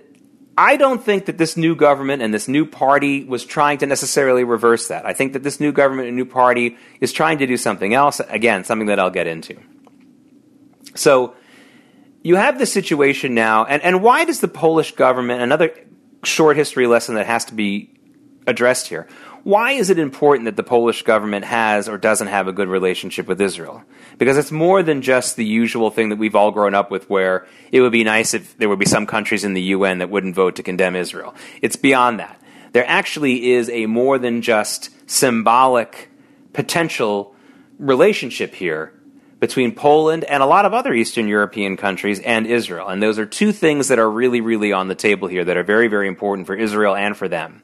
I 0.57 0.77
don't 0.77 1.03
think 1.03 1.25
that 1.25 1.37
this 1.37 1.57
new 1.57 1.75
government 1.75 2.21
and 2.21 2.33
this 2.33 2.47
new 2.47 2.65
party 2.65 3.23
was 3.23 3.43
trying 3.43 3.79
to 3.79 3.87
necessarily 3.87 4.43
reverse 4.43 4.87
that. 4.89 5.05
I 5.05 5.13
think 5.13 5.33
that 5.33 5.41
this 5.41 5.59
new 5.59 5.71
government 5.71 6.07
and 6.07 6.15
new 6.15 6.25
party 6.25 6.77
is 7.01 7.11
trying 7.11 7.39
to 7.39 7.47
do 7.47 7.57
something 7.57 7.93
else. 7.93 8.21
Again, 8.29 8.63
something 8.63 8.87
that 8.87 8.99
I'll 8.99 9.09
get 9.09 9.25
into. 9.25 9.59
So 10.95 11.35
you 12.21 12.35
have 12.35 12.59
this 12.59 12.71
situation 12.71 13.33
now, 13.33 13.65
and, 13.65 13.81
and 13.81 14.03
why 14.03 14.25
does 14.25 14.41
the 14.41 14.47
Polish 14.47 14.95
government, 14.95 15.41
another 15.41 15.73
short 16.23 16.55
history 16.55 16.87
lesson 16.87 17.15
that 17.15 17.25
has 17.25 17.45
to 17.45 17.53
be 17.55 17.89
addressed 18.45 18.87
here, 18.87 19.07
why 19.43 19.73
is 19.73 19.89
it 19.89 19.99
important 19.99 20.45
that 20.45 20.55
the 20.55 20.63
Polish 20.63 21.01
government 21.03 21.43
has 21.45 21.89
or 21.89 21.97
doesn't 21.97 22.27
have 22.27 22.47
a 22.47 22.53
good 22.53 22.69
relationship 22.69 23.27
with 23.27 23.41
Israel? 23.41 23.83
Because 24.17 24.37
it's 24.37 24.51
more 24.51 24.81
than 24.83 25.01
just 25.01 25.35
the 25.35 25.45
usual 25.45 25.91
thing 25.91 26.09
that 26.09 26.17
we've 26.17 26.35
all 26.35 26.51
grown 26.51 26.73
up 26.73 26.89
with 26.89 27.09
where 27.09 27.45
it 27.71 27.81
would 27.81 27.91
be 27.91 28.05
nice 28.05 28.33
if 28.33 28.57
there 28.57 28.69
would 28.69 28.79
be 28.79 28.85
some 28.85 29.05
countries 29.05 29.43
in 29.43 29.53
the 29.53 29.61
UN 29.61 29.97
that 29.97 30.09
wouldn't 30.09 30.35
vote 30.35 30.55
to 30.55 30.63
condemn 30.63 30.95
Israel. 30.95 31.35
It's 31.61 31.75
beyond 31.75 32.19
that. 32.19 32.39
There 32.71 32.87
actually 32.87 33.51
is 33.51 33.69
a 33.69 33.85
more 33.85 34.17
than 34.17 34.41
just 34.41 34.89
symbolic 35.09 36.09
potential 36.53 37.35
relationship 37.79 38.55
here 38.55 38.93
between 39.41 39.75
Poland 39.75 40.23
and 40.23 40.41
a 40.41 40.45
lot 40.45 40.65
of 40.65 40.73
other 40.73 40.93
Eastern 40.93 41.27
European 41.27 41.75
countries 41.75 42.21
and 42.21 42.47
Israel. 42.47 42.87
And 42.87 43.03
those 43.03 43.19
are 43.19 43.25
two 43.25 43.51
things 43.51 43.89
that 43.89 43.99
are 43.99 44.09
really, 44.09 44.39
really 44.39 44.71
on 44.71 44.87
the 44.87 44.95
table 44.95 45.27
here 45.27 45.43
that 45.43 45.57
are 45.57 45.63
very, 45.63 45.89
very 45.89 46.07
important 46.07 46.47
for 46.47 46.55
Israel 46.55 46.95
and 46.95 47.17
for 47.17 47.27
them. 47.27 47.61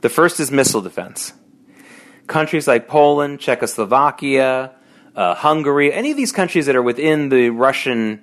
The 0.00 0.08
first 0.08 0.40
is 0.40 0.50
missile 0.50 0.80
defense. 0.80 1.32
Countries 2.26 2.66
like 2.68 2.88
Poland, 2.88 3.40
Czechoslovakia, 3.40 4.72
uh, 5.16 5.34
Hungary, 5.34 5.92
any 5.92 6.10
of 6.10 6.16
these 6.16 6.32
countries 6.32 6.66
that 6.66 6.76
are 6.76 6.82
within 6.82 7.28
the 7.28 7.50
Russian 7.50 8.22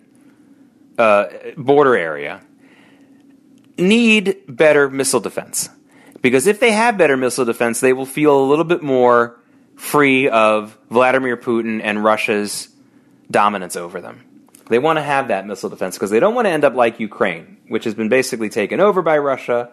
uh, 0.98 1.26
border 1.58 1.96
area 1.96 2.42
need 3.78 4.38
better 4.48 4.90
missile 4.90 5.20
defense. 5.20 5.70
Because 6.22 6.48
if 6.48 6.60
they 6.60 6.72
have 6.72 6.98
better 6.98 7.16
missile 7.16 7.46
defense, 7.46 7.80
they 7.80 7.94
will 7.94 8.06
feel 8.06 8.40
a 8.40 8.46
little 8.46 8.66
bit 8.66 8.82
more 8.82 9.40
free 9.76 10.28
of 10.30 10.78
Vladimir 10.90 11.38
Putin 11.38 11.82
and 11.84 12.04
Russia's 12.04 12.70
dominance 13.30 13.76
over 13.76 14.02
them. 14.02 14.24
They 14.70 14.80
want 14.80 14.98
to 14.98 15.04
have 15.04 15.30
that 15.30 15.46
missile 15.46 15.70
defense 15.70 15.96
because 15.96 16.10
they 16.10 16.20
don't 16.20 16.34
want 16.34 16.46
to 16.46 16.52
end 16.52 16.66
up 16.66 16.74
like 16.74 17.00
Ukraine, 17.00 17.58
which 17.68 17.86
has 17.86 17.94
been 17.94 18.10
basically 18.10 18.50
taken 18.50 18.80
over 18.80 19.02
by 19.02 19.18
Russia, 19.18 19.72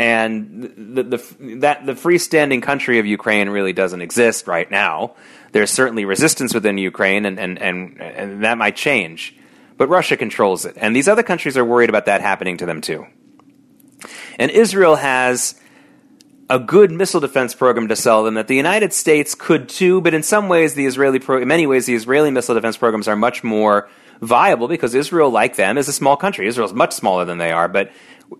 and 0.00 0.62
the, 0.96 1.02
the, 1.02 1.56
that 1.56 1.84
the 1.84 1.92
freestanding 1.92 2.62
country 2.62 2.98
of 3.00 3.04
Ukraine 3.04 3.50
really 3.50 3.74
doesn't 3.74 4.00
exist 4.00 4.46
right 4.46 4.70
now. 4.70 5.14
There's 5.52 5.70
certainly 5.70 6.06
resistance 6.06 6.54
within 6.54 6.78
Ukraine, 6.78 7.26
and, 7.26 7.38
and, 7.38 7.58
and, 7.58 8.00
and 8.00 8.44
that 8.44 8.56
might 8.56 8.76
change, 8.76 9.36
but 9.76 9.90
Russia 9.90 10.16
controls 10.16 10.64
it, 10.64 10.74
and 10.78 10.96
these 10.96 11.06
other 11.06 11.22
countries 11.22 11.58
are 11.58 11.66
worried 11.66 11.90
about 11.90 12.06
that 12.06 12.22
happening 12.22 12.56
to 12.56 12.66
them 12.66 12.80
too. 12.80 13.06
And 14.38 14.50
Israel 14.50 14.96
has 14.96 15.60
a 16.48 16.58
good 16.58 16.90
missile 16.90 17.20
defense 17.20 17.54
program 17.54 17.88
to 17.88 17.94
sell 17.94 18.24
them 18.24 18.34
that 18.34 18.48
the 18.48 18.56
United 18.56 18.94
States 18.94 19.34
could 19.34 19.68
too, 19.68 20.00
but 20.00 20.14
in 20.14 20.22
some 20.22 20.48
ways, 20.48 20.72
the 20.72 20.86
Israeli 20.86 21.18
pro- 21.18 21.42
in 21.42 21.48
many 21.48 21.66
ways, 21.66 21.84
the 21.84 21.94
Israeli 21.94 22.30
missile 22.30 22.54
defense 22.54 22.78
programs 22.78 23.06
are 23.06 23.16
much 23.16 23.44
more 23.44 23.90
viable 24.22 24.66
because 24.66 24.94
Israel, 24.94 25.28
like 25.28 25.56
them, 25.56 25.76
is 25.76 25.88
a 25.88 25.92
small 25.92 26.16
country. 26.16 26.46
Israel 26.46 26.66
is 26.66 26.72
much 26.72 26.94
smaller 26.94 27.26
than 27.26 27.36
they 27.36 27.52
are, 27.52 27.68
but 27.68 27.92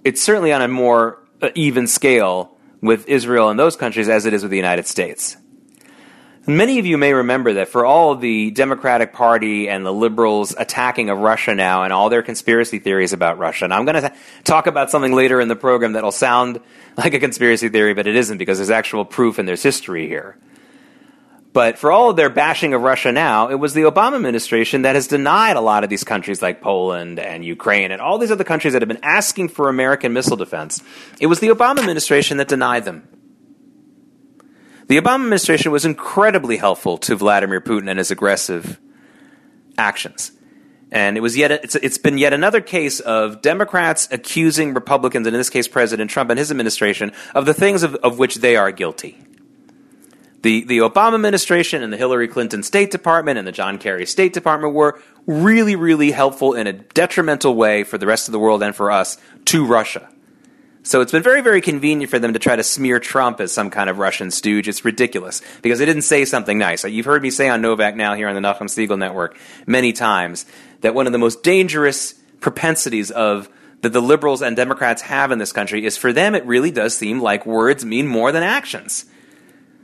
it's 0.04 0.22
certainly 0.22 0.52
on 0.52 0.62
a 0.62 0.68
more 0.68 1.19
even 1.54 1.86
scale 1.86 2.56
with 2.80 3.08
Israel 3.08 3.50
and 3.50 3.58
those 3.58 3.76
countries 3.76 4.08
as 4.08 4.26
it 4.26 4.32
is 4.32 4.42
with 4.42 4.50
the 4.50 4.56
United 4.56 4.86
States. 4.86 5.36
Many 6.46 6.78
of 6.78 6.86
you 6.86 6.96
may 6.96 7.12
remember 7.12 7.52
that 7.54 7.68
for 7.68 7.84
all 7.84 8.16
the 8.16 8.50
Democratic 8.50 9.12
Party 9.12 9.68
and 9.68 9.84
the 9.84 9.92
liberals 9.92 10.54
attacking 10.56 11.10
of 11.10 11.18
Russia 11.18 11.54
now 11.54 11.82
and 11.84 11.92
all 11.92 12.08
their 12.08 12.22
conspiracy 12.22 12.78
theories 12.78 13.12
about 13.12 13.38
Russia, 13.38 13.66
and 13.66 13.74
I'm 13.74 13.84
going 13.84 14.02
to 14.02 14.12
talk 14.42 14.66
about 14.66 14.90
something 14.90 15.12
later 15.12 15.40
in 15.40 15.48
the 15.48 15.56
program 15.56 15.92
that'll 15.92 16.12
sound 16.12 16.60
like 16.96 17.12
a 17.12 17.20
conspiracy 17.20 17.68
theory, 17.68 17.92
but 17.92 18.06
it 18.06 18.16
isn't 18.16 18.38
because 18.38 18.56
there's 18.56 18.70
actual 18.70 19.04
proof 19.04 19.38
and 19.38 19.46
there's 19.46 19.62
history 19.62 20.08
here. 20.08 20.38
But 21.52 21.78
for 21.78 21.90
all 21.90 22.10
of 22.10 22.16
their 22.16 22.30
bashing 22.30 22.74
of 22.74 22.82
Russia 22.82 23.10
now, 23.10 23.48
it 23.48 23.56
was 23.56 23.74
the 23.74 23.82
Obama 23.82 24.14
administration 24.14 24.82
that 24.82 24.94
has 24.94 25.08
denied 25.08 25.56
a 25.56 25.60
lot 25.60 25.82
of 25.82 25.90
these 25.90 26.04
countries 26.04 26.40
like 26.40 26.60
Poland 26.60 27.18
and 27.18 27.44
Ukraine 27.44 27.90
and 27.90 28.00
all 28.00 28.18
these 28.18 28.30
other 28.30 28.44
countries 28.44 28.72
that 28.72 28.82
have 28.82 28.88
been 28.88 29.02
asking 29.02 29.48
for 29.48 29.68
American 29.68 30.12
missile 30.12 30.36
defense. 30.36 30.80
It 31.20 31.26
was 31.26 31.40
the 31.40 31.48
Obama 31.48 31.78
administration 31.80 32.36
that 32.36 32.46
denied 32.46 32.84
them. 32.84 33.08
The 34.86 35.00
Obama 35.00 35.24
administration 35.24 35.72
was 35.72 35.84
incredibly 35.84 36.56
helpful 36.56 36.98
to 36.98 37.16
Vladimir 37.16 37.60
Putin 37.60 37.88
and 37.88 37.98
his 37.98 38.10
aggressive 38.12 38.78
actions. 39.76 40.32
And 40.92 41.16
it 41.16 41.20
was 41.20 41.36
yet 41.36 41.50
it's, 41.50 41.76
it's 41.76 41.98
been 41.98 42.18
yet 42.18 42.32
another 42.32 42.60
case 42.60 43.00
of 43.00 43.42
Democrats 43.42 44.08
accusing 44.10 44.74
Republicans, 44.74 45.26
and 45.26 45.34
in 45.34 45.40
this 45.40 45.50
case 45.50 45.68
President 45.68 46.10
Trump 46.10 46.30
and 46.30 46.38
his 46.38 46.50
administration, 46.50 47.12
of 47.34 47.46
the 47.46 47.54
things 47.54 47.82
of, 47.82 47.94
of 47.96 48.18
which 48.18 48.36
they 48.36 48.56
are 48.56 48.72
guilty. 48.72 49.16
The, 50.42 50.64
the 50.64 50.78
Obama 50.78 51.16
administration 51.16 51.82
and 51.82 51.92
the 51.92 51.98
Hillary 51.98 52.26
Clinton 52.26 52.62
State 52.62 52.90
Department 52.90 53.38
and 53.38 53.46
the 53.46 53.52
John 53.52 53.78
Kerry 53.78 54.06
State 54.06 54.32
Department 54.32 54.72
were 54.72 54.98
really, 55.26 55.76
really 55.76 56.10
helpful 56.12 56.54
in 56.54 56.66
a 56.66 56.72
detrimental 56.72 57.54
way 57.54 57.84
for 57.84 57.98
the 57.98 58.06
rest 58.06 58.28
of 58.28 58.32
the 58.32 58.38
world 58.38 58.62
and 58.62 58.74
for 58.74 58.90
us 58.90 59.18
to 59.46 59.66
Russia. 59.66 60.08
So 60.82 61.02
it's 61.02 61.12
been 61.12 61.22
very, 61.22 61.42
very 61.42 61.60
convenient 61.60 62.10
for 62.10 62.18
them 62.18 62.32
to 62.32 62.38
try 62.38 62.56
to 62.56 62.62
smear 62.62 62.98
Trump 63.00 63.38
as 63.40 63.52
some 63.52 63.68
kind 63.68 63.90
of 63.90 63.98
Russian 63.98 64.30
stooge. 64.30 64.66
It's 64.66 64.82
ridiculous 64.82 65.42
because 65.60 65.78
they 65.78 65.84
didn't 65.84 66.02
say 66.02 66.24
something 66.24 66.56
nice. 66.56 66.84
You've 66.84 67.04
heard 67.04 67.22
me 67.22 67.30
say 67.30 67.50
on 67.50 67.60
Novak 67.60 67.96
now 67.96 68.14
here 68.14 68.28
on 68.28 68.34
the 68.34 68.40
Nachum 68.40 68.62
Segal 68.62 68.98
Network 68.98 69.36
many 69.66 69.92
times 69.92 70.46
that 70.80 70.94
one 70.94 71.06
of 71.06 71.12
the 71.12 71.18
most 71.18 71.42
dangerous 71.42 72.14
propensities 72.40 73.10
of 73.10 73.50
that 73.82 73.92
the 73.92 74.00
liberals 74.00 74.42
and 74.42 74.56
Democrats 74.56 75.02
have 75.02 75.32
in 75.32 75.38
this 75.38 75.52
country 75.52 75.84
is 75.84 75.96
for 75.96 76.12
them 76.12 76.34
it 76.34 76.44
really 76.46 76.70
does 76.70 76.96
seem 76.96 77.20
like 77.20 77.44
words 77.44 77.84
mean 77.84 78.06
more 78.06 78.32
than 78.32 78.42
actions. 78.42 79.04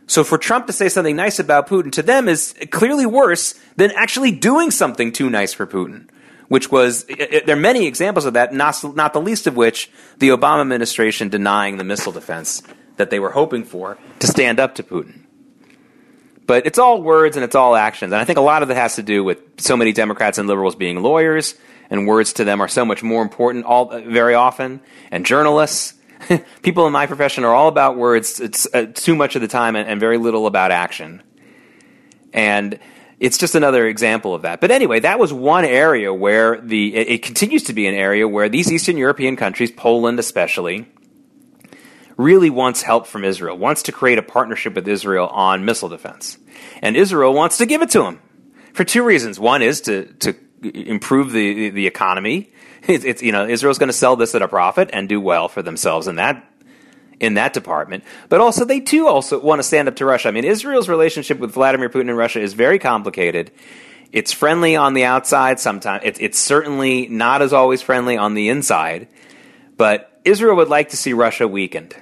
So 0.07 0.23
for 0.23 0.39
Trump 0.39 0.67
to 0.69 0.73
say 0.73 0.89
something 0.89 1.17
nice 1.17 1.39
about 1.39 1.69
Putin 1.69 1.91
to 1.93 2.03
them 2.03 2.29
is 2.29 2.55
clearly 2.71 3.07
worse 3.07 3.55
than 3.77 3.91
actually 3.93 4.31
doing 4.31 4.71
something 4.71 5.13
too 5.13 5.31
nice 5.31 5.53
for 5.53 5.67
Putin 5.67 6.09
which 6.49 6.71
was 6.71 7.05
there 7.05 7.57
are 7.57 7.61
many 7.61 7.87
examples 7.87 8.25
of 8.25 8.35
that, 8.35 8.53
not, 8.53 8.83
not 8.95 9.13
the 9.13 9.21
least 9.21 9.47
of 9.47 9.57
which 9.57 9.91
the 10.19 10.29
Obama 10.29 10.61
administration 10.61 11.29
denying 11.29 11.77
the 11.77 11.85
missile 11.85 12.13
defense 12.13 12.63
that 12.97 13.11
they 13.11 13.19
were 13.19 13.31
hoping 13.31 13.65
for 13.65 13.99
to 14.21 14.27
stand 14.27 14.61
up 14.61 14.75
to 14.77 14.83
Putin. 14.83 15.23
But 16.47 16.67
it's 16.67 16.79
all 16.79 17.03
words 17.03 17.37
and 17.37 17.45
it's 17.45 17.57
all 17.57 17.75
actions. 17.75 18.13
And 18.13 18.21
I 18.21 18.25
think 18.25 18.39
a 18.39 18.43
lot 18.43 18.63
of 18.63 18.71
it 18.71 18.77
has 18.77 18.97
to 18.97 19.03
do 19.03 19.25
with 19.25 19.61
so 19.61 19.77
many 19.77 19.93
Democrats 19.93 20.39
and 20.39 20.47
liberals 20.49 20.77
being 20.77 21.03
lawyers, 21.03 21.55
and 21.91 22.07
words 22.07 22.35
to 22.35 22.45
them 22.45 22.61
are 22.61 22.69
so 22.69 22.85
much 22.85 23.03
more 23.03 23.23
important 23.23 23.65
all, 23.65 23.87
very 24.01 24.35
often, 24.35 24.81
and 25.11 25.27
journalists. 25.27 25.95
People 26.62 26.87
in 26.87 26.92
my 26.92 27.06
profession 27.06 27.44
are 27.44 27.54
all 27.54 27.68
about 27.68 27.96
words 27.96 28.40
it's, 28.40 28.66
uh, 28.73 28.87
too 28.94 29.14
much 29.14 29.37
of 29.37 29.42
the 29.42 29.49
time 29.49 29.76
and, 29.76 29.88
and 29.88 30.00
very 30.00 30.18
little 30.18 30.46
about 30.46 30.70
action. 30.70 31.23
And 32.32 32.78
it's 33.18 33.38
just 33.38 33.54
another 33.54 33.87
example 33.87 34.35
of 34.35 34.42
that. 34.42 34.61
But 34.61 34.70
anyway, 34.70 35.00
that 35.00 35.18
was 35.18 35.32
one 35.32 35.64
area 35.64 36.12
where 36.12 36.61
the 36.61 36.94
it, 36.94 37.08
it 37.08 37.23
continues 37.23 37.64
to 37.64 37.73
be 37.73 37.87
an 37.87 37.94
area 37.94 38.28
where 38.28 38.49
these 38.49 38.70
Eastern 38.70 38.96
European 38.96 39.37
countries, 39.37 39.70
Poland 39.70 40.18
especially, 40.18 40.87
really 42.16 42.50
wants 42.50 42.82
help 42.82 43.06
from 43.06 43.25
Israel, 43.25 43.56
wants 43.56 43.85
to 43.85 43.92
create 43.92 44.18
a 44.18 44.23
partnership 44.23 44.75
with 44.75 44.87
Israel 44.88 45.28
on 45.28 45.64
missile 45.64 45.88
defense. 45.88 46.38
And 46.82 46.96
Israel 46.96 47.32
wants 47.32 47.58
to 47.58 47.66
give 47.66 47.82
it 47.82 47.90
to 47.90 48.02
them 48.02 48.20
for 48.75 48.85
two 48.85 49.02
reasons. 49.02 49.38
One 49.38 49.62
is 49.62 49.82
to, 49.82 50.06
to 50.14 50.35
improve 50.62 51.32
the, 51.32 51.70
the 51.70 51.87
economy. 51.87 52.52
It's, 52.88 53.05
it's 53.05 53.23
you 53.23 53.33
know, 53.33 53.47
Israel's 53.47 53.78
going 53.78 53.88
to 53.88 53.93
sell 53.93 54.16
this 54.16 54.35
at 54.35 54.43
a 54.43 54.49
profit 54.49 54.90
and 54.93 55.09
do 55.09 55.21
well 55.21 55.49
for 55.49 55.62
themselves 55.62 56.07
in 56.07 56.16
that 56.16 56.45
in 57.19 57.35
that 57.35 57.52
department. 57.52 58.05
But 58.28 58.40
also, 58.40 58.64
they 58.64 58.81
too 58.81 59.09
also 59.09 59.40
want 59.40 59.59
to 59.59 59.62
stand 59.62 59.88
up 59.88 59.97
to 59.97 60.05
Russia. 60.05 60.28
I 60.28 60.33
mean, 60.33 60.45
Israel's 60.45 60.88
relationship 60.88 61.38
with 61.38 61.52
Vladimir 61.52 61.88
Putin 61.88 62.09
and 62.09 62.16
Russia 62.16 62.40
is 62.40 62.52
very 62.52 62.78
complicated. 62.78 63.50
It's 64.12 64.33
friendly 64.33 64.76
on 64.76 64.95
the 64.95 65.05
outside. 65.05 65.59
Sometimes 65.59 66.02
it, 66.05 66.21
it's 66.21 66.38
certainly 66.38 67.09
not 67.09 67.43
as 67.43 67.52
always 67.52 67.83
friendly 67.83 68.16
on 68.16 68.35
the 68.35 68.49
inside. 68.50 69.09
But 69.76 70.21
Israel 70.25 70.57
would 70.57 70.69
like 70.69 70.90
to 70.90 70.97
see 70.97 71.12
Russia 71.12 71.49
weakened. 71.49 71.97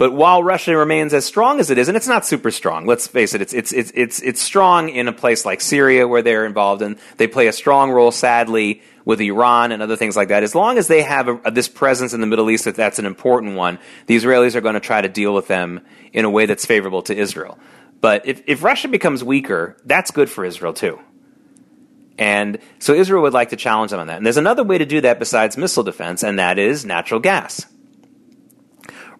But 0.00 0.14
while 0.14 0.42
Russia 0.42 0.74
remains 0.74 1.12
as 1.12 1.26
strong 1.26 1.60
as 1.60 1.70
it 1.70 1.76
is, 1.76 1.88
and 1.88 1.94
it's 1.94 2.08
not 2.08 2.24
super 2.24 2.50
strong, 2.50 2.86
let's 2.86 3.06
face 3.06 3.34
it, 3.34 3.42
it's, 3.42 3.52
it's, 3.52 3.70
it's, 3.70 3.92
it's, 3.94 4.22
it's 4.22 4.40
strong 4.40 4.88
in 4.88 5.08
a 5.08 5.12
place 5.12 5.44
like 5.44 5.60
Syria 5.60 6.08
where 6.08 6.22
they're 6.22 6.46
involved 6.46 6.80
and 6.80 6.98
they 7.18 7.26
play 7.26 7.48
a 7.48 7.52
strong 7.52 7.90
role, 7.90 8.10
sadly, 8.10 8.80
with 9.04 9.20
Iran 9.20 9.72
and 9.72 9.82
other 9.82 9.96
things 9.96 10.16
like 10.16 10.28
that. 10.28 10.42
As 10.42 10.54
long 10.54 10.78
as 10.78 10.88
they 10.88 11.02
have 11.02 11.28
a, 11.28 11.50
this 11.50 11.68
presence 11.68 12.14
in 12.14 12.22
the 12.22 12.26
Middle 12.26 12.50
East, 12.50 12.66
if 12.66 12.76
that's 12.76 12.98
an 12.98 13.04
important 13.04 13.56
one, 13.56 13.78
the 14.06 14.16
Israelis 14.16 14.54
are 14.54 14.62
going 14.62 14.72
to 14.72 14.80
try 14.80 15.02
to 15.02 15.08
deal 15.10 15.34
with 15.34 15.48
them 15.48 15.82
in 16.14 16.24
a 16.24 16.30
way 16.30 16.46
that's 16.46 16.64
favorable 16.64 17.02
to 17.02 17.14
Israel. 17.14 17.58
But 18.00 18.24
if, 18.24 18.42
if 18.46 18.62
Russia 18.62 18.88
becomes 18.88 19.22
weaker, 19.22 19.76
that's 19.84 20.12
good 20.12 20.30
for 20.30 20.46
Israel 20.46 20.72
too. 20.72 20.98
And 22.16 22.58
so 22.78 22.94
Israel 22.94 23.20
would 23.24 23.34
like 23.34 23.50
to 23.50 23.56
challenge 23.56 23.90
them 23.90 24.00
on 24.00 24.06
that. 24.06 24.16
And 24.16 24.24
there's 24.24 24.38
another 24.38 24.64
way 24.64 24.78
to 24.78 24.86
do 24.86 25.02
that 25.02 25.18
besides 25.18 25.58
missile 25.58 25.84
defense, 25.84 26.22
and 26.22 26.38
that 26.38 26.58
is 26.58 26.86
natural 26.86 27.20
gas. 27.20 27.66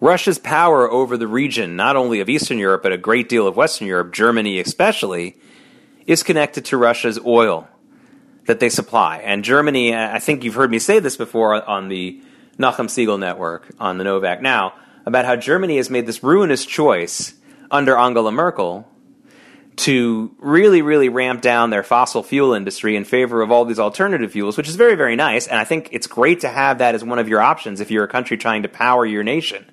Russia's 0.01 0.39
power 0.39 0.91
over 0.91 1.15
the 1.15 1.27
region, 1.27 1.75
not 1.75 1.95
only 1.95 2.19
of 2.19 2.27
Eastern 2.27 2.57
Europe, 2.57 2.81
but 2.81 2.91
a 2.91 2.97
great 2.97 3.29
deal 3.29 3.47
of 3.47 3.55
Western 3.55 3.87
Europe, 3.87 4.11
Germany 4.11 4.59
especially, 4.59 5.37
is 6.07 6.23
connected 6.23 6.65
to 6.65 6.77
Russia's 6.77 7.19
oil 7.23 7.67
that 8.47 8.59
they 8.59 8.69
supply. 8.69 9.17
And 9.17 9.43
Germany, 9.43 9.95
I 9.95 10.17
think 10.17 10.43
you've 10.43 10.55
heard 10.55 10.71
me 10.71 10.79
say 10.79 10.97
this 10.97 11.15
before 11.15 11.63
on 11.69 11.87
the 11.87 12.19
Nachum 12.57 12.87
Segal 12.87 13.19
network, 13.19 13.69
on 13.79 13.99
the 13.99 14.03
Novak 14.03 14.41
Now, 14.41 14.73
about 15.05 15.25
how 15.25 15.35
Germany 15.35 15.77
has 15.77 15.91
made 15.91 16.07
this 16.07 16.23
ruinous 16.23 16.65
choice 16.65 17.35
under 17.69 17.95
Angela 17.95 18.31
Merkel 18.31 18.87
to 19.77 20.35
really, 20.39 20.81
really 20.81 21.09
ramp 21.09 21.41
down 21.41 21.69
their 21.69 21.83
fossil 21.83 22.23
fuel 22.23 22.53
industry 22.53 22.95
in 22.95 23.05
favor 23.05 23.43
of 23.43 23.51
all 23.51 23.65
these 23.65 23.79
alternative 23.79 24.31
fuels, 24.31 24.57
which 24.57 24.67
is 24.67 24.75
very, 24.75 24.95
very 24.95 25.15
nice. 25.15 25.47
And 25.47 25.59
I 25.59 25.63
think 25.63 25.89
it's 25.91 26.07
great 26.07 26.39
to 26.41 26.49
have 26.49 26.79
that 26.79 26.95
as 26.95 27.03
one 27.03 27.19
of 27.19 27.29
your 27.29 27.41
options 27.41 27.79
if 27.79 27.91
you're 27.91 28.03
a 28.03 28.07
country 28.07 28.35
trying 28.35 28.63
to 28.63 28.67
power 28.67 29.05
your 29.05 29.23
nation. 29.23 29.63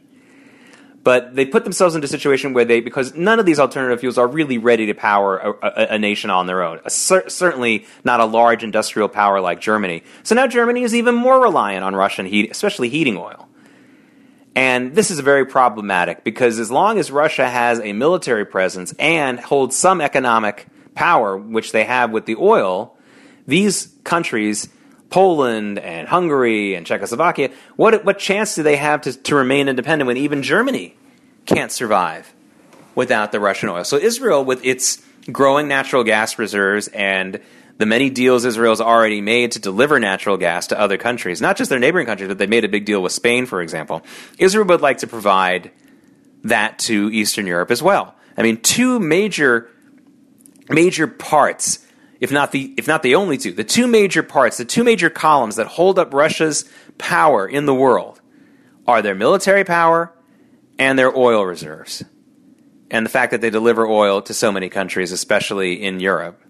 But 1.09 1.35
they 1.35 1.47
put 1.47 1.65
themselves 1.65 1.95
into 1.95 2.05
a 2.05 2.09
situation 2.09 2.53
where 2.53 2.67
they, 2.67 2.81
because 2.81 3.15
none 3.15 3.41
of 3.41 3.47
these 3.47 3.59
alternative 3.59 4.00
fuels 4.00 4.19
are 4.19 4.27
really 4.29 4.59
ready 4.59 4.85
to 4.85 4.93
power 4.93 5.38
a, 5.38 5.53
a, 5.53 5.87
a 5.95 5.99
nation 5.99 6.29
on 6.29 6.47
their 6.47 6.62
own. 6.62 6.81
Cer- 6.87 7.31
certainly 7.31 7.87
not 8.05 8.21
a 8.21 8.27
large 8.27 8.62
industrial 8.62 9.09
power 9.09 9.41
like 9.41 9.59
Germany. 9.59 10.03
So 10.23 10.35
now 10.35 10.47
Germany 10.47 10.83
is 10.83 10.95
even 10.95 11.15
more 11.15 11.41
reliant 11.41 11.83
on 11.83 11.97
Russian 11.97 12.27
heat, 12.27 12.50
especially 12.50 12.91
heating 12.91 13.17
oil. 13.17 13.49
And 14.55 14.95
this 14.95 15.11
is 15.11 15.19
very 15.21 15.47
problematic 15.47 16.25
because 16.25 16.59
as 16.59 16.71
long 16.71 16.99
as 16.99 17.11
Russia 17.11 17.49
has 17.49 17.81
a 17.81 17.95
military 17.95 18.45
presence 18.45 18.93
and 18.99 19.41
holds 19.41 19.79
some 19.79 20.03
economic 20.03 20.67
power, 20.95 21.38
which 21.38 21.73
they 21.73 21.85
have 21.85 22.11
with 22.11 22.27
the 22.27 22.37
oil, 22.37 22.99
these 23.47 23.95
countries, 24.05 24.69
Poland 25.09 25.79
and 25.79 26.07
Hungary 26.07 26.75
and 26.75 26.87
Czechoslovakia, 26.87 27.49
what, 27.77 28.05
what 28.05 28.19
chance 28.19 28.57
do 28.57 28.62
they 28.62 28.77
have 28.77 29.00
to, 29.00 29.15
to 29.23 29.35
remain 29.35 29.71
independent 29.71 30.07
when 30.07 30.19
even 30.19 30.43
Germany 30.43 30.97
can't 31.49 31.73
survive 31.73 32.33
without 32.95 33.33
the 33.33 33.40
Russian 33.40 33.71
oil? 33.71 33.85
So 33.85 33.97
Israel, 33.97 34.45
with 34.45 34.64
its 34.64 35.02
growing 35.33 35.67
natural 35.67 36.05
gas 36.05 36.38
reserves 36.38 36.88
and 36.88 37.40
the 37.78 37.87
many 37.87 38.11
deals 38.11 38.45
Israel's 38.45 38.81
already 38.81 39.21
made 39.21 39.52
to 39.52 39.59
deliver 39.59 39.99
natural 39.99 40.37
gas 40.37 40.67
to 40.69 40.78
other 40.78 40.99
countries, 40.99 41.40
not 41.40 41.57
just 41.57 41.71
their 41.71 41.78
neighboring 41.78 42.07
countries, 42.07 42.28
but 42.28 42.38
they 42.38 42.47
made 42.47 42.64
a 42.64 42.69
big 42.69 42.85
deal 42.85 43.02
with 43.02 43.12
Spain, 43.12 43.47
for 43.47 43.62
example. 43.62 44.02
Israel 44.38 44.67
would 44.67 44.83
like 44.83 44.99
to 44.99 45.07
provide 45.07 45.71
that 46.45 46.78
to 46.81 47.11
Eastern 47.11 47.47
Europe 47.47 47.71
as 47.71 47.83
well. 47.83 48.14
I 48.37 48.43
mean, 48.43 48.61
two 48.61 49.00
major 49.00 49.71
major 50.69 51.07
parts, 51.07 51.87
if 52.21 52.31
not 52.31 52.52
the 52.52 52.75
if 52.76 52.87
not 52.87 53.02
the 53.02 53.14
only 53.14 53.38
two, 53.38 53.52
the 53.52 53.64
two 53.64 53.87
major 53.87 54.23
parts, 54.23 54.59
the 54.59 54.64
two 54.64 54.85
major 54.85 55.09
columns 55.09 55.57
that 55.57 55.67
hold 55.67 55.99
up 55.99 56.12
Russia's 56.12 56.71
power 56.99 57.47
in 57.47 57.67
the 57.67 57.75
world 57.75 58.21
are 58.87 59.02
their 59.02 59.14
military 59.14 59.64
power 59.64 60.12
and 60.79 60.99
their 60.99 61.17
oil 61.17 61.45
reserves. 61.45 62.05
And 62.91 63.05
the 63.05 63.11
fact 63.11 63.33
that 63.33 63.41
they 63.41 63.51
deliver 63.51 63.87
oil 63.87 64.23
to 64.23 64.35
so 64.35 64.51
many 64.51 64.69
countries, 64.69 65.13
especially 65.13 65.83
in 65.83 66.01
Europe. 66.01 66.43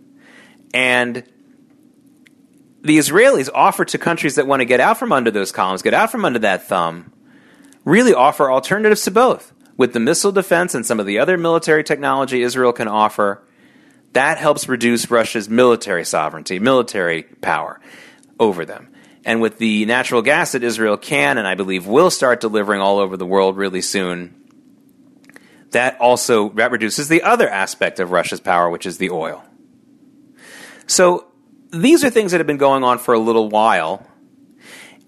And 0.73 1.25
the 2.83 2.99
Israelis 2.99 3.49
offer 3.53 3.85
to 3.87 3.99
countries 3.99 4.37
that 4.37 4.47
want 4.47 4.61
to 4.61 4.67
get 4.67 4.81
out 4.81 4.99
from 4.99 5.13
under 5.13 5.31
those 5.31 5.51
columns, 5.51 5.83
get 5.83 5.95
out 5.95 6.13
from 6.13 6.25
under 6.25 6.39
that 6.41 6.69
thumb, 6.69 7.13
really 7.85 8.15
offer 8.15 8.51
alternatives 8.51 9.03
to 9.05 9.11
both. 9.11 9.53
With 9.77 9.93
the 9.93 10.01
missile 10.01 10.33
defense 10.33 10.75
and 10.75 10.85
some 10.85 11.01
of 11.01 11.07
the 11.07 11.19
other 11.19 11.37
military 11.37 11.85
technology 11.85 12.43
Israel 12.43 12.73
can 12.73 12.89
offer, 12.89 13.43
that 14.13 14.39
helps 14.39 14.69
reduce 14.69 15.11
Russia's 15.11 15.49
military 15.49 16.05
sovereignty, 16.05 16.59
military 16.59 17.23
power 17.23 17.81
over 18.41 18.65
them. 18.65 18.89
And 19.29 19.43
with 19.43 19.59
the 19.59 19.85
natural 19.85 20.23
gas 20.23 20.53
that 20.53 20.63
Israel 20.63 20.97
can 20.97 21.37
and 21.37 21.47
I 21.47 21.55
believe 21.55 21.87
will 21.87 22.11
start 22.11 22.41
delivering 22.41 22.81
all 22.81 22.99
over 22.99 23.15
the 23.15 23.27
world 23.27 23.59
really 23.59 23.83
soon, 23.83 24.35
that 25.73 26.01
also 26.01 26.49
that 26.55 26.71
reduces 26.71 27.09
the 27.09 27.23
other 27.23 27.47
aspect 27.47 28.01
of 28.01 28.11
Russia's 28.11 28.41
power, 28.41 28.71
which 28.71 28.87
is 28.87 28.97
the 28.97 29.11
oil. 29.11 29.45
So 30.87 31.27
these 31.69 32.05
are 32.05 32.09
things 32.09 32.33
that 32.33 32.39
have 32.39 32.47
been 32.47 32.57
going 32.57 32.83
on 32.83 32.99
for 32.99 33.13
a 33.13 33.19
little 33.19 33.51
while, 33.51 34.07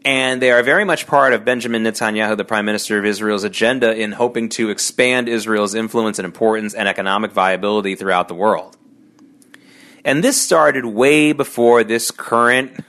and 0.04 0.42
they 0.42 0.50
are 0.50 0.62
very 0.62 0.84
much 0.84 1.06
part 1.06 1.32
of 1.32 1.46
Benjamin 1.46 1.82
Netanyahu, 1.82 2.36
the 2.36 2.44
Prime 2.44 2.66
Minister 2.66 2.98
of 2.98 3.06
Israel's 3.06 3.44
agenda 3.44 3.96
in 3.96 4.12
hoping 4.12 4.50
to 4.50 4.68
expand 4.68 5.30
Israel's 5.30 5.74
influence 5.74 6.18
and 6.18 6.26
importance 6.26 6.74
and 6.74 6.86
economic 6.86 7.32
viability 7.32 7.94
throughout 7.94 8.28
the 8.28 8.34
world. 8.34 8.76
And 10.04 10.22
this 10.22 10.38
started 10.38 10.84
way 10.84 11.32
before 11.32 11.84
this 11.84 12.10
current 12.10 12.84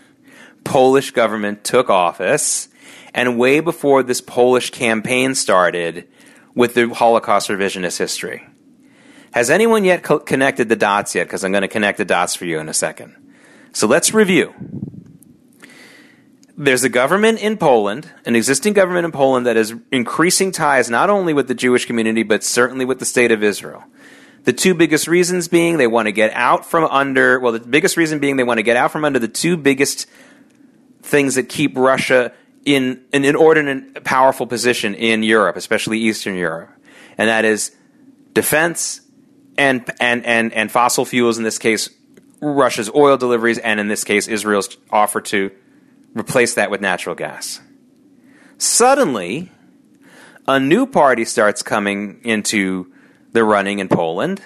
Polish 0.64 1.12
government 1.12 1.64
took 1.64 1.90
office, 1.90 2.70
and 3.14 3.38
way 3.38 3.60
before 3.60 4.04
this 4.04 4.22
Polish 4.22 4.70
campaign 4.70 5.36
started 5.36 6.08
with 6.56 6.74
the 6.74 6.90
Holocaust 6.90 7.50
revisionist 7.50 7.98
history. 7.98 8.48
Has 9.34 9.50
anyone 9.50 9.86
yet 9.86 10.04
co- 10.04 10.20
connected 10.20 10.70
the 10.70 10.76
dots 10.76 11.16
yet? 11.16 11.24
Because 11.26 11.44
I'm 11.44 11.52
going 11.52 11.62
to 11.62 11.68
connect 11.68 11.98
the 11.98 12.06
dots 12.06 12.36
for 12.36 12.46
you 12.46 12.60
in 12.60 12.68
a 12.70 12.74
second. 12.74 13.16
So 13.74 13.88
let's 13.88 14.14
review. 14.14 14.54
There's 16.58 16.84
a 16.84 16.90
government 16.90 17.40
in 17.40 17.58
Poland, 17.58 18.12
an 18.26 18.36
existing 18.36 18.74
government 18.74 19.06
in 19.06 19.12
Poland 19.12 19.48
that 19.48 19.58
is 19.58 19.74
increasing 19.92 20.52
ties 20.52 20.90
not 20.90 21.10
only 21.10 21.34
with 21.34 21.48
the 21.48 21.56
Jewish 21.56 21.86
community, 21.86 22.24
but 22.24 22.44
certainly 22.44 22.86
with 22.86 23.00
the 23.00 23.06
state 23.06 23.32
of 23.32 23.42
Israel. 23.42 23.84
The 24.44 24.54
two 24.54 24.74
biggest 24.74 25.08
reasons 25.08 25.48
being 25.48 25.78
they 25.78 25.88
want 25.88 26.08
to 26.08 26.12
get 26.12 26.32
out 26.34 26.66
from 26.66 26.84
under, 26.86 27.40
well, 27.40 27.54
the 27.54 27.60
biggest 27.60 27.96
reason 27.96 28.20
being 28.20 28.36
they 28.36 28.44
want 28.44 28.58
to 28.58 28.64
get 28.64 28.76
out 28.76 28.92
from 28.92 29.06
under 29.06 29.20
the 29.20 29.28
two 29.28 29.56
biggest 29.56 30.08
things 31.02 31.36
that 31.36 31.50
keep 31.50 31.78
Russia 31.78 32.34
in 32.66 33.04
an 33.12 33.26
inordinate, 33.26 34.04
powerful 34.04 34.46
position 34.48 34.94
in 34.94 35.24
Europe, 35.24 35.56
especially 35.56 36.00
Eastern 36.00 36.36
Europe. 36.36 36.70
And 37.18 37.30
that 37.30 37.46
is 37.46 37.76
defense 38.34 39.02
and 39.58 39.90
and 40.00 40.26
and 40.26 40.54
and 40.54 40.72
fossil 40.72 41.06
fuels 41.06 41.38
in 41.38 41.44
this 41.44 41.58
case 41.58 41.90
Russia's 42.40 42.90
oil 42.96 43.18
deliveries 43.18 43.58
and 43.58 43.80
in 43.80 43.88
this 43.88 44.04
case 44.04 44.28
Israel's 44.28 44.78
offer 44.90 45.22
to 45.22 45.52
replace 46.14 46.56
that 46.56 46.72
with 46.72 46.82
natural 46.82 47.16
gas. 47.16 47.60
Suddenly, 48.58 49.52
a 50.48 50.60
new 50.60 50.86
party 50.86 51.26
starts 51.26 51.62
coming 51.62 52.22
into 52.24 52.92
the 53.32 53.44
running 53.44 53.80
in 53.80 53.88
Poland 53.88 54.42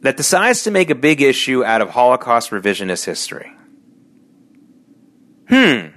that 0.00 0.16
decides 0.16 0.62
to 0.62 0.70
make 0.70 0.90
a 0.90 0.94
big 0.94 1.20
issue 1.20 1.64
out 1.64 1.80
of 1.80 1.90
Holocaust 1.90 2.50
revisionist 2.50 3.04
history. 3.04 3.52
Hmm. 5.48 5.88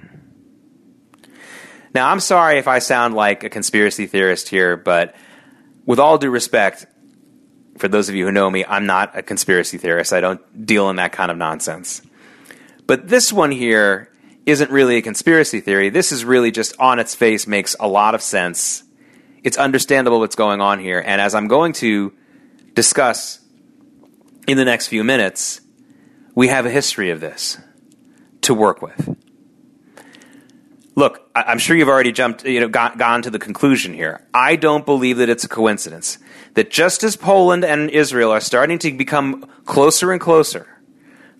Now, 1.94 2.10
I'm 2.10 2.20
sorry 2.20 2.58
if 2.58 2.68
I 2.68 2.78
sound 2.78 3.14
like 3.14 3.44
a 3.44 3.50
conspiracy 3.50 4.06
theorist 4.06 4.48
here, 4.48 4.76
but 4.76 5.14
with 5.84 5.98
all 5.98 6.16
due 6.16 6.30
respect, 6.30 6.86
for 7.76 7.88
those 7.88 8.08
of 8.08 8.14
you 8.14 8.24
who 8.24 8.32
know 8.32 8.50
me, 8.50 8.64
I'm 8.64 8.86
not 8.86 9.16
a 9.16 9.22
conspiracy 9.22 9.76
theorist. 9.76 10.12
I 10.12 10.20
don't 10.20 10.66
deal 10.66 10.88
in 10.88 10.96
that 10.96 11.12
kind 11.12 11.30
of 11.30 11.36
nonsense. 11.36 12.00
But 12.86 13.08
this 13.08 13.32
one 13.32 13.50
here 13.50 14.10
isn't 14.46 14.70
really 14.70 14.96
a 14.96 15.02
conspiracy 15.02 15.60
theory. 15.60 15.90
This 15.90 16.12
is 16.12 16.24
really 16.24 16.50
just 16.50 16.78
on 16.78 16.98
its 16.98 17.14
face 17.14 17.46
makes 17.46 17.76
a 17.78 17.86
lot 17.86 18.14
of 18.14 18.22
sense. 18.22 18.82
It's 19.42 19.56
understandable 19.56 20.20
what's 20.20 20.36
going 20.36 20.60
on 20.60 20.78
here. 20.78 21.02
And 21.04 21.20
as 21.20 21.34
I'm 21.34 21.48
going 21.48 21.74
to 21.74 22.12
discuss 22.74 23.40
in 24.46 24.56
the 24.56 24.64
next 24.64 24.88
few 24.88 25.04
minutes, 25.04 25.60
we 26.34 26.48
have 26.48 26.66
a 26.66 26.70
history 26.70 27.10
of 27.10 27.20
this 27.20 27.58
to 28.42 28.54
work 28.54 28.82
with. 28.82 29.16
Look, 30.94 31.30
I'm 31.34 31.58
sure 31.58 31.74
you've 31.74 31.88
already 31.88 32.12
jumped, 32.12 32.44
you 32.44 32.60
know, 32.60 32.68
got, 32.68 32.98
gone 32.98 33.22
to 33.22 33.30
the 33.30 33.38
conclusion 33.38 33.94
here. 33.94 34.26
I 34.34 34.56
don't 34.56 34.84
believe 34.84 35.16
that 35.18 35.30
it's 35.30 35.44
a 35.44 35.48
coincidence 35.48 36.18
that 36.54 36.70
just 36.70 37.02
as 37.02 37.16
Poland 37.16 37.64
and 37.64 37.88
Israel 37.88 38.30
are 38.30 38.40
starting 38.40 38.78
to 38.80 38.92
become 38.92 39.48
closer 39.64 40.12
and 40.12 40.20
closer, 40.20 40.68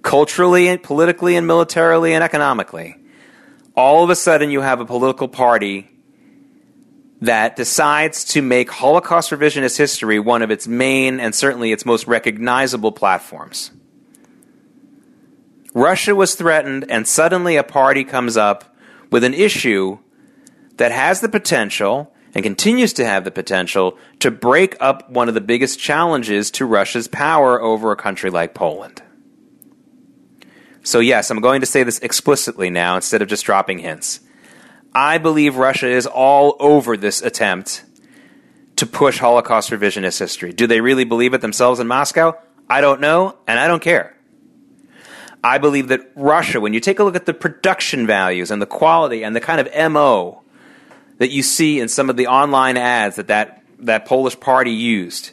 culturally 0.00 0.68
and 0.68 0.82
politically 0.82 1.36
and 1.36 1.46
militarily 1.46 2.14
and 2.14 2.24
economically, 2.24 2.96
all 3.76 4.02
of 4.02 4.08
a 4.08 4.16
sudden 4.16 4.50
you 4.50 4.62
have 4.62 4.80
a 4.80 4.86
political 4.86 5.28
party 5.28 5.88
that 7.20 7.54
decides 7.54 8.24
to 8.24 8.42
make 8.42 8.70
Holocaust 8.70 9.30
revisionist 9.30 9.76
history 9.76 10.18
one 10.18 10.42
of 10.42 10.50
its 10.50 10.66
main 10.66 11.20
and 11.20 11.34
certainly 11.34 11.72
its 11.72 11.84
most 11.84 12.06
recognizable 12.06 12.90
platforms. 12.90 13.70
Russia 15.74 16.14
was 16.14 16.34
threatened, 16.34 16.84
and 16.90 17.06
suddenly 17.06 17.56
a 17.56 17.62
party 17.62 18.04
comes 18.04 18.36
up 18.36 18.71
with 19.12 19.22
an 19.22 19.35
issue 19.35 19.98
that 20.79 20.90
has 20.90 21.20
the 21.20 21.29
potential 21.29 22.12
and 22.35 22.42
continues 22.42 22.94
to 22.94 23.05
have 23.05 23.25
the 23.25 23.31
potential 23.31 23.96
to 24.18 24.31
break 24.31 24.75
up 24.81 25.09
one 25.11 25.29
of 25.29 25.35
the 25.35 25.40
biggest 25.40 25.79
challenges 25.79 26.51
to 26.51 26.64
Russia's 26.64 27.07
power 27.07 27.61
over 27.61 27.92
a 27.92 27.96
country 27.96 28.31
like 28.31 28.55
Poland. 28.55 29.03
So, 30.83 30.98
yes, 30.98 31.31
I'm 31.31 31.40
going 31.40 31.61
to 31.61 31.66
say 31.66 31.85
this 31.85 31.98
explicitly 32.01 32.70
now 32.70 32.96
instead 32.96 33.22
of 33.22 33.29
just 33.29 33.44
dropping 33.44 33.79
hints. 33.79 34.20
I 34.94 35.18
believe 35.18 35.57
Russia 35.57 35.88
is 35.88 36.07
all 36.07 36.57
over 36.59 36.96
this 36.96 37.22
attempt 37.22 37.85
to 38.77 38.87
push 38.87 39.18
Holocaust 39.18 39.70
revisionist 39.70 40.18
history. 40.18 40.53
Do 40.53 40.66
they 40.66 40.81
really 40.81 41.05
believe 41.05 41.35
it 41.35 41.42
themselves 41.42 41.81
in 41.81 41.87
Moscow? 41.87 42.37
I 42.68 42.81
don't 42.81 43.01
know, 43.01 43.37
and 43.46 43.61
I 43.61 43.68
don't 43.68 43.83
care. 43.83 44.16
I 45.44 45.59
believe 45.59 45.88
that 45.88 46.11
Russia, 46.14 46.61
when 46.61 46.72
you 46.72 46.81
take 46.81 46.98
a 46.98 47.05
look 47.05 47.16
at 47.16 47.26
the 47.26 47.35
production 47.35 48.07
values 48.07 48.50
and 48.50 48.62
the 48.62 48.66
quality 48.66 49.24
and 49.24 49.35
the 49.35 49.40
kind 49.40 49.61
of 49.61 49.92
MO 49.92 50.42
that 51.18 51.31
you 51.31 51.42
see 51.42 51.81
in 51.81 51.88
some 51.88 52.09
of 52.09 52.16
the 52.16 52.28
online 52.28 52.76
ads 52.76 53.16
that 53.16 53.26
that, 53.28 53.62
that 53.81 54.07
Polish 54.07 54.38
party 54.38 54.70
used 54.70 55.33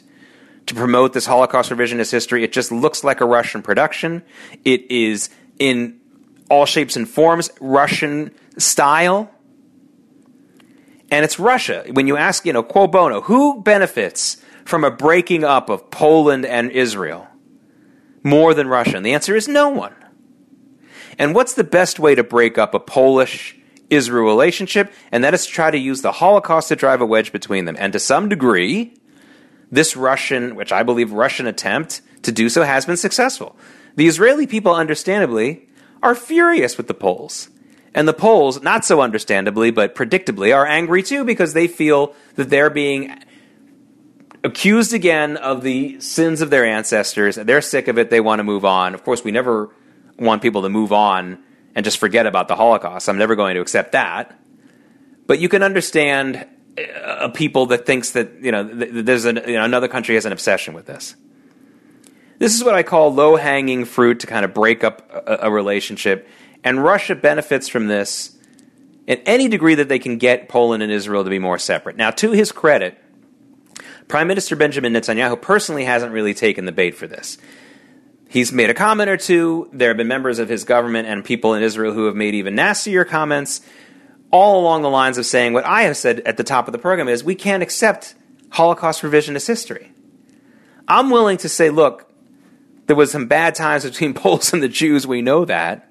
to 0.66 0.74
promote 0.74 1.12
this 1.12 1.26
Holocaust 1.26 1.70
revisionist 1.70 2.10
history, 2.10 2.42
it 2.42 2.52
just 2.52 2.72
looks 2.72 3.04
like 3.04 3.20
a 3.20 3.24
Russian 3.24 3.62
production. 3.62 4.22
It 4.64 4.90
is 4.90 5.30
in 5.58 6.00
all 6.48 6.66
shapes 6.66 6.96
and 6.96 7.08
forms 7.08 7.50
Russian 7.60 8.32
style. 8.58 9.30
And 11.12 11.24
it's 11.24 11.38
Russia. 11.38 11.84
When 11.90 12.06
you 12.06 12.16
ask, 12.16 12.44
you 12.44 12.52
know, 12.52 12.62
quo 12.62 12.88
bono, 12.88 13.20
who 13.20 13.62
benefits 13.62 14.42
from 14.64 14.84
a 14.84 14.90
breaking 14.90 15.44
up 15.44 15.68
of 15.68 15.90
Poland 15.90 16.44
and 16.46 16.70
Israel? 16.70 17.28
more 18.22 18.54
than 18.54 18.68
Russia? 18.68 18.96
And 18.96 19.06
the 19.06 19.14
answer 19.14 19.36
is 19.36 19.48
no 19.48 19.68
one. 19.68 19.94
And 21.20 21.34
what's 21.34 21.52
the 21.52 21.64
best 21.64 22.00
way 22.00 22.14
to 22.14 22.24
break 22.24 22.56
up 22.56 22.72
a 22.72 22.80
Polish 22.80 23.54
Israel 23.90 24.24
relationship? 24.24 24.90
And 25.12 25.22
that 25.22 25.34
is 25.34 25.44
to 25.44 25.52
try 25.52 25.70
to 25.70 25.76
use 25.76 26.00
the 26.00 26.12
Holocaust 26.12 26.68
to 26.68 26.76
drive 26.76 27.02
a 27.02 27.06
wedge 27.06 27.30
between 27.30 27.66
them. 27.66 27.76
And 27.78 27.92
to 27.92 27.98
some 27.98 28.30
degree, 28.30 28.94
this 29.70 29.98
Russian, 29.98 30.56
which 30.56 30.72
I 30.72 30.82
believe 30.82 31.12
Russian 31.12 31.46
attempt 31.46 32.00
to 32.22 32.32
do 32.32 32.48
so 32.48 32.62
has 32.62 32.86
been 32.86 32.96
successful. 32.96 33.54
The 33.96 34.06
Israeli 34.06 34.46
people, 34.46 34.74
understandably, 34.74 35.68
are 36.02 36.14
furious 36.14 36.78
with 36.78 36.88
the 36.88 36.94
Poles. 36.94 37.50
And 37.94 38.08
the 38.08 38.14
Poles, 38.14 38.62
not 38.62 38.86
so 38.86 39.02
understandably, 39.02 39.70
but 39.70 39.94
predictably, 39.94 40.56
are 40.56 40.66
angry 40.66 41.02
too 41.02 41.26
because 41.26 41.52
they 41.52 41.68
feel 41.68 42.14
that 42.36 42.48
they're 42.48 42.70
being 42.70 43.14
accused 44.42 44.94
again 44.94 45.36
of 45.36 45.62
the 45.62 46.00
sins 46.00 46.40
of 46.40 46.48
their 46.48 46.64
ancestors. 46.64 47.36
They're 47.36 47.60
sick 47.60 47.88
of 47.88 47.98
it. 47.98 48.08
They 48.08 48.22
want 48.22 48.38
to 48.38 48.44
move 48.44 48.64
on. 48.64 48.94
Of 48.94 49.04
course, 49.04 49.22
we 49.22 49.32
never 49.32 49.68
want 50.20 50.42
people 50.42 50.62
to 50.62 50.68
move 50.68 50.92
on 50.92 51.42
and 51.74 51.84
just 51.84 51.98
forget 51.98 52.26
about 52.26 52.48
the 52.48 52.56
Holocaust. 52.56 53.08
I'm 53.08 53.18
never 53.18 53.34
going 53.34 53.54
to 53.54 53.60
accept 53.60 53.92
that. 53.92 54.38
But 55.26 55.40
you 55.40 55.48
can 55.48 55.62
understand 55.62 56.46
uh, 56.78 57.16
a 57.20 57.28
people 57.30 57.66
that 57.66 57.86
thinks 57.86 58.12
that 58.12 58.40
you 58.40 58.52
know 58.52 58.64
there's 58.64 59.24
an, 59.24 59.40
you 59.46 59.54
know, 59.54 59.64
another 59.64 59.88
country 59.88 60.14
has 60.16 60.26
an 60.26 60.32
obsession 60.32 60.74
with 60.74 60.86
this. 60.86 61.16
This 62.38 62.54
is 62.54 62.64
what 62.64 62.74
I 62.74 62.82
call 62.82 63.12
low 63.12 63.36
hanging 63.36 63.84
fruit 63.84 64.20
to 64.20 64.26
kind 64.26 64.44
of 64.44 64.54
break 64.54 64.82
up 64.82 65.08
a, 65.12 65.46
a 65.48 65.50
relationship, 65.50 66.28
and 66.64 66.82
Russia 66.82 67.14
benefits 67.14 67.68
from 67.68 67.86
this 67.86 68.36
in 69.06 69.18
any 69.26 69.48
degree 69.48 69.74
that 69.74 69.88
they 69.88 69.98
can 69.98 70.18
get 70.18 70.48
Poland 70.48 70.82
and 70.82 70.92
Israel 70.92 71.24
to 71.24 71.30
be 71.30 71.38
more 71.38 71.58
separate. 71.58 71.96
Now, 71.96 72.10
to 72.12 72.30
his 72.32 72.52
credit, 72.52 72.98
Prime 74.08 74.26
Minister 74.26 74.56
Benjamin 74.56 74.92
Netanyahu 74.92 75.40
personally 75.40 75.84
hasn't 75.84 76.12
really 76.12 76.34
taken 76.34 76.64
the 76.64 76.72
bait 76.72 76.92
for 76.92 77.06
this. 77.06 77.38
He's 78.30 78.52
made 78.52 78.70
a 78.70 78.74
comment 78.74 79.10
or 79.10 79.16
two. 79.16 79.68
There 79.72 79.88
have 79.88 79.96
been 79.96 80.06
members 80.06 80.38
of 80.38 80.48
his 80.48 80.62
government 80.62 81.08
and 81.08 81.24
people 81.24 81.54
in 81.54 81.64
Israel 81.64 81.92
who 81.92 82.06
have 82.06 82.14
made 82.14 82.36
even 82.36 82.54
nastier 82.54 83.04
comments, 83.04 83.60
all 84.30 84.60
along 84.60 84.82
the 84.82 84.88
lines 84.88 85.18
of 85.18 85.26
saying 85.26 85.52
what 85.52 85.64
I 85.64 85.82
have 85.82 85.96
said 85.96 86.20
at 86.20 86.36
the 86.36 86.44
top 86.44 86.68
of 86.68 86.72
the 86.72 86.78
program 86.78 87.08
is 87.08 87.24
we 87.24 87.34
can't 87.34 87.60
accept 87.60 88.14
Holocaust 88.50 89.02
revisionist 89.02 89.48
history. 89.48 89.90
I'm 90.86 91.10
willing 91.10 91.38
to 91.38 91.48
say, 91.48 91.70
look, 91.70 92.08
there 92.86 92.94
was 92.94 93.10
some 93.10 93.26
bad 93.26 93.56
times 93.56 93.84
between 93.90 94.14
Poles 94.14 94.52
and 94.52 94.62
the 94.62 94.68
Jews, 94.68 95.08
we 95.08 95.22
know 95.22 95.44
that. 95.46 95.89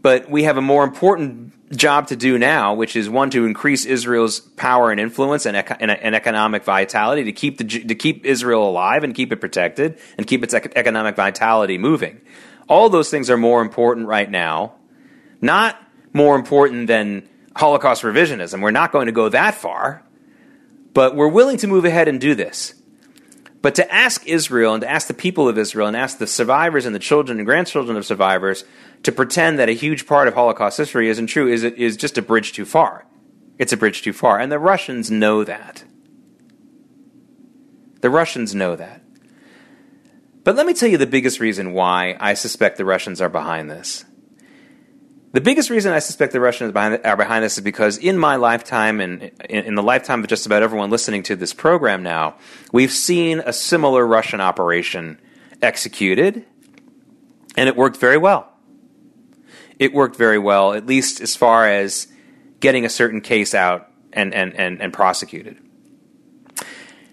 But 0.00 0.30
we 0.30 0.44
have 0.44 0.56
a 0.56 0.62
more 0.62 0.84
important 0.84 1.76
job 1.76 2.08
to 2.08 2.16
do 2.16 2.38
now, 2.38 2.74
which 2.74 2.96
is 2.96 3.10
one 3.10 3.30
to 3.30 3.44
increase 3.44 3.84
Israel's 3.84 4.40
power 4.40 4.90
and 4.90 5.00
influence 5.00 5.44
and, 5.46 5.56
and, 5.56 5.90
and 5.90 6.14
economic 6.14 6.64
vitality 6.64 7.24
to 7.24 7.32
keep 7.32 7.58
the 7.58 7.64
to 7.64 7.94
keep 7.94 8.24
Israel 8.24 8.68
alive 8.68 9.04
and 9.04 9.14
keep 9.14 9.32
it 9.32 9.40
protected 9.40 9.98
and 10.16 10.26
keep 10.26 10.42
its 10.42 10.54
ec- 10.54 10.72
economic 10.76 11.16
vitality 11.16 11.78
moving. 11.78 12.20
All 12.68 12.88
those 12.88 13.10
things 13.10 13.30
are 13.30 13.36
more 13.36 13.62
important 13.62 14.06
right 14.06 14.30
now, 14.30 14.74
not 15.40 15.76
more 16.12 16.36
important 16.36 16.86
than 16.86 17.28
Holocaust 17.56 18.02
revisionism. 18.02 18.62
We're 18.62 18.70
not 18.70 18.92
going 18.92 19.06
to 19.06 19.12
go 19.12 19.28
that 19.28 19.54
far, 19.54 20.04
but 20.94 21.16
we're 21.16 21.28
willing 21.28 21.56
to 21.58 21.66
move 21.66 21.84
ahead 21.84 22.08
and 22.08 22.20
do 22.20 22.34
this. 22.34 22.74
But 23.60 23.74
to 23.74 23.92
ask 23.92 24.26
Israel 24.26 24.74
and 24.74 24.82
to 24.82 24.90
ask 24.90 25.08
the 25.08 25.14
people 25.14 25.48
of 25.48 25.58
Israel 25.58 25.88
and 25.88 25.96
ask 25.96 26.18
the 26.18 26.26
survivors 26.26 26.86
and 26.86 26.94
the 26.94 27.00
children 27.00 27.38
and 27.38 27.46
grandchildren 27.46 27.96
of 27.96 28.06
survivors 28.06 28.64
to 29.02 29.12
pretend 29.12 29.58
that 29.58 29.68
a 29.68 29.72
huge 29.72 30.06
part 30.06 30.28
of 30.28 30.34
Holocaust 30.34 30.78
history 30.78 31.08
isn't 31.08 31.26
true 31.26 31.48
is, 31.48 31.64
is 31.64 31.96
just 31.96 32.18
a 32.18 32.22
bridge 32.22 32.52
too 32.52 32.64
far. 32.64 33.06
It's 33.58 33.72
a 33.72 33.76
bridge 33.76 34.02
too 34.02 34.12
far. 34.12 34.38
And 34.38 34.52
the 34.52 34.60
Russians 34.60 35.10
know 35.10 35.42
that. 35.42 35.84
The 38.00 38.10
Russians 38.10 38.54
know 38.54 38.76
that. 38.76 39.02
But 40.44 40.54
let 40.54 40.66
me 40.66 40.72
tell 40.72 40.88
you 40.88 40.96
the 40.96 41.06
biggest 41.06 41.40
reason 41.40 41.72
why 41.72 42.16
I 42.20 42.34
suspect 42.34 42.78
the 42.78 42.84
Russians 42.84 43.20
are 43.20 43.28
behind 43.28 43.70
this. 43.70 44.04
The 45.38 45.44
biggest 45.44 45.70
reason 45.70 45.92
I 45.92 46.00
suspect 46.00 46.32
the 46.32 46.40
Russians 46.40 46.74
are 46.74 47.16
behind 47.16 47.44
this 47.44 47.58
is 47.58 47.62
because 47.62 47.96
in 47.96 48.18
my 48.18 48.34
lifetime 48.34 49.00
and 49.00 49.22
in 49.48 49.76
the 49.76 49.84
lifetime 49.84 50.24
of 50.24 50.26
just 50.26 50.46
about 50.46 50.64
everyone 50.64 50.90
listening 50.90 51.22
to 51.22 51.36
this 51.36 51.54
program 51.54 52.02
now, 52.02 52.34
we've 52.72 52.90
seen 52.90 53.38
a 53.46 53.52
similar 53.52 54.04
Russian 54.04 54.40
operation 54.40 55.20
executed, 55.62 56.44
and 57.56 57.68
it 57.68 57.76
worked 57.76 57.98
very 57.98 58.16
well. 58.16 58.52
It 59.78 59.94
worked 59.94 60.16
very 60.16 60.40
well, 60.40 60.72
at 60.72 60.86
least 60.86 61.20
as 61.20 61.36
far 61.36 61.68
as 61.68 62.08
getting 62.58 62.84
a 62.84 62.88
certain 62.88 63.20
case 63.20 63.54
out 63.54 63.92
and, 64.12 64.34
and, 64.34 64.52
and, 64.56 64.82
and 64.82 64.92
prosecuted. 64.92 65.56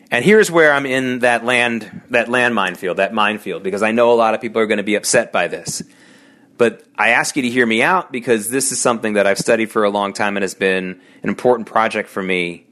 And 0.10 0.26
here's 0.26 0.50
where 0.50 0.74
I'm 0.74 0.88
in 0.88 1.20
that 1.20 1.46
land 1.46 2.02
that 2.10 2.28
land 2.28 2.56
minefield, 2.56 2.98
that 2.98 3.14
minefield, 3.14 3.62
because 3.62 3.84
I 3.84 3.92
know 3.92 4.12
a 4.12 4.16
lot 4.16 4.34
of 4.34 4.42
people 4.42 4.64
are 4.64 4.68
going 4.68 4.78
to 4.78 4.84
be 4.84 4.96
upset 4.96 5.32
by 5.32 5.48
this. 5.48 5.84
But 6.58 6.84
I 6.98 7.10
ask 7.10 7.36
you 7.36 7.42
to 7.42 7.50
hear 7.50 7.66
me 7.66 7.82
out 7.82 8.12
because 8.12 8.50
this 8.50 8.72
is 8.72 8.80
something 8.80 9.14
that 9.14 9.28
I've 9.28 9.40
studied 9.40 9.72
for 9.72 9.84
a 9.84 9.90
long 9.90 10.14
time 10.14 10.38
and 10.38 10.44
has 10.44 10.56
been 10.56 11.02
an 11.22 11.30
important 11.30 11.68
project 11.68 12.08
for 12.10 12.24
me 12.24 12.66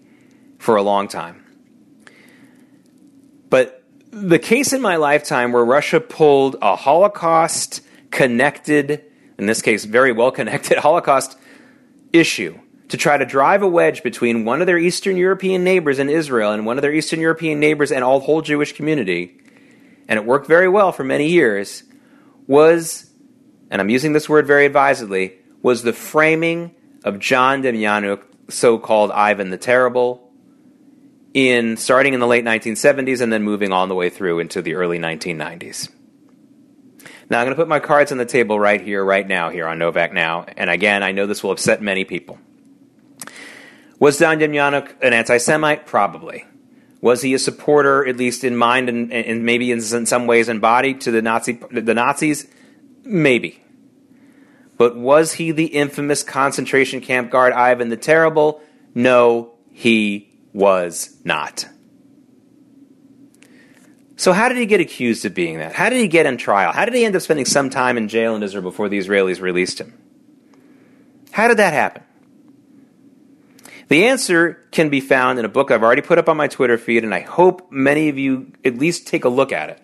for 0.58 0.78
a 0.78 0.82
long 0.82 1.08
time. 1.08 1.44
But 3.50 3.84
the 4.12 4.40
case 4.40 4.74
in 4.74 4.82
my 4.82 4.96
lifetime 4.96 5.52
where 5.52 5.66
Russia 5.66 6.00
pulled 6.00 6.56
a 6.62 6.76
Holocaust 6.76 7.82
connected, 8.10 9.04
in 9.38 9.48
this 9.48 9.62
case, 9.62 9.86
very 9.86 10.14
well 10.14 10.32
connected 10.32 10.78
Holocaust 10.80 11.38
issue 12.14 12.58
to 12.90 12.98
try 12.98 13.18
to 13.18 13.26
drive 13.26 13.64
a 13.64 13.68
wedge 13.68 14.04
between 14.04 14.46
one 14.46 14.62
of 14.62 14.68
their 14.68 14.78
Eastern 14.78 15.18
European 15.18 15.64
neighbors 15.64 16.00
and 16.00 16.10
Israel 16.10 16.52
and 16.52 16.66
one 16.66 16.78
of 16.78 16.84
their 16.84 16.94
Eastern 16.94 17.20
European 17.20 17.60
neighbors 17.60 17.92
and 17.92 18.04
all 18.04 18.20
the 18.20 18.26
whole 18.26 18.42
Jewish 18.42 18.74
community, 18.74 19.36
and 20.08 20.18
it 20.18 20.26
worked 20.26 20.48
very 20.48 20.70
well 20.70 20.92
for 20.92 21.04
many 21.04 21.28
years, 21.28 21.84
was 22.48 23.10
and 23.74 23.82
I'm 23.82 23.90
using 23.90 24.14
this 24.14 24.30
word 24.30 24.46
very 24.46 24.68
advisedly, 24.68 25.34
was 25.64 25.82
the 25.82 25.94
framing 25.94 26.76
of 27.04 27.18
John 27.18 27.64
Demjanjuk, 27.64 28.22
so 28.48 28.78
called 28.78 29.10
Ivan 29.10 29.50
the 29.50 29.58
Terrible, 29.58 30.32
in 31.34 31.76
starting 31.78 32.14
in 32.14 32.20
the 32.20 32.28
late 32.28 32.46
1970s 32.46 33.20
and 33.20 33.34
then 33.34 33.42
moving 33.42 33.72
all 33.72 33.88
the 33.88 33.96
way 33.96 34.12
through 34.12 34.38
into 34.38 34.62
the 34.62 34.76
early 34.76 35.00
1990s. 35.00 35.90
Now, 37.32 37.40
I'm 37.40 37.48
going 37.48 37.56
to 37.56 37.60
put 37.60 37.68
my 37.68 37.80
cards 37.80 38.12
on 38.12 38.20
the 38.20 38.28
table 38.28 38.60
right 38.60 38.80
here, 38.80 39.04
right 39.04 39.28
now, 39.28 39.50
here 39.50 39.66
on 39.68 39.80
Novak 39.80 40.14
Now. 40.14 40.46
And 40.56 40.70
again, 40.70 41.02
I 41.02 41.12
know 41.12 41.26
this 41.26 41.44
will 41.44 41.50
upset 41.50 41.82
many 41.82 42.06
people. 42.06 42.38
Was 43.98 44.20
John 44.20 44.38
Demjanjuk 44.38 45.02
an 45.02 45.14
anti 45.14 45.40
Semite? 45.40 45.88
Probably. 45.88 46.46
Was 47.02 47.24
he 47.24 47.34
a 47.34 47.40
supporter, 47.40 48.06
at 48.06 48.18
least 48.18 48.44
in 48.44 48.56
mind 48.56 48.88
and, 48.88 49.12
and 49.12 49.44
maybe 49.44 49.72
in 49.72 49.82
some 49.82 50.28
ways 50.28 50.48
in 50.48 50.60
body, 50.60 50.94
to 50.94 51.10
the 51.10 51.24
Nazi 51.24 51.54
the 51.72 51.96
Nazis? 51.96 52.46
Maybe. 53.04 53.63
But 54.78 54.96
was 54.96 55.34
he 55.34 55.52
the 55.52 55.66
infamous 55.66 56.24
concentration 56.24 57.02
camp 57.02 57.32
guard 57.32 57.54
Ivan 57.54 57.90
the 57.90 57.98
Terrible? 57.98 58.62
No, 58.96 59.54
he 59.72 60.34
was 60.52 61.18
not. 61.24 61.68
So, 64.16 64.32
how 64.32 64.48
did 64.48 64.58
he 64.58 64.66
get 64.66 64.80
accused 64.80 65.26
of 65.26 65.34
being 65.34 65.58
that? 65.58 65.74
How 65.74 65.90
did 65.90 66.00
he 66.00 66.08
get 66.08 66.26
in 66.26 66.38
trial? 66.38 66.72
How 66.72 66.86
did 66.86 66.94
he 66.94 67.04
end 67.04 67.16
up 67.16 67.22
spending 67.22 67.46
some 67.46 67.70
time 67.70 67.98
in 67.98 68.08
jail 68.08 68.36
in 68.36 68.44
Israel 68.44 68.64
before 68.64 68.90
the 68.90 68.98
Israelis 68.98 69.42
released 69.42 69.80
him? 69.82 69.94
How 71.32 71.48
did 71.48 71.58
that 71.58 71.74
happen? 71.74 72.04
The 73.90 74.06
answer 74.06 74.66
can 74.72 74.90
be 74.90 75.02
found 75.02 75.40
in 75.40 75.46
a 75.46 75.50
book 75.50 75.72
I've 75.72 75.84
already 75.84 76.02
put 76.02 76.18
up 76.18 76.30
on 76.30 76.38
my 76.38 76.48
Twitter 76.48 76.78
feed, 76.78 77.04
and 77.04 77.14
I 77.14 77.20
hope 77.20 77.72
many 77.72 78.10
of 78.10 78.18
you 78.18 78.54
at 78.64 78.78
least 78.78 79.08
take 79.08 79.26
a 79.26 79.30
look 79.30 79.52
at 79.52 79.70
it 79.70 79.83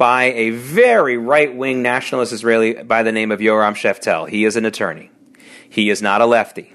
by 0.00 0.32
a 0.32 0.48
very 0.48 1.18
right 1.18 1.54
wing 1.54 1.82
nationalist 1.82 2.32
Israeli 2.32 2.72
by 2.72 3.02
the 3.02 3.12
name 3.12 3.30
of 3.30 3.40
Yoram 3.40 3.74
Sheftel. 3.74 4.30
He 4.30 4.46
is 4.46 4.56
an 4.56 4.64
attorney. 4.64 5.10
He 5.68 5.90
is 5.90 6.00
not 6.00 6.22
a 6.22 6.26
lefty. 6.26 6.72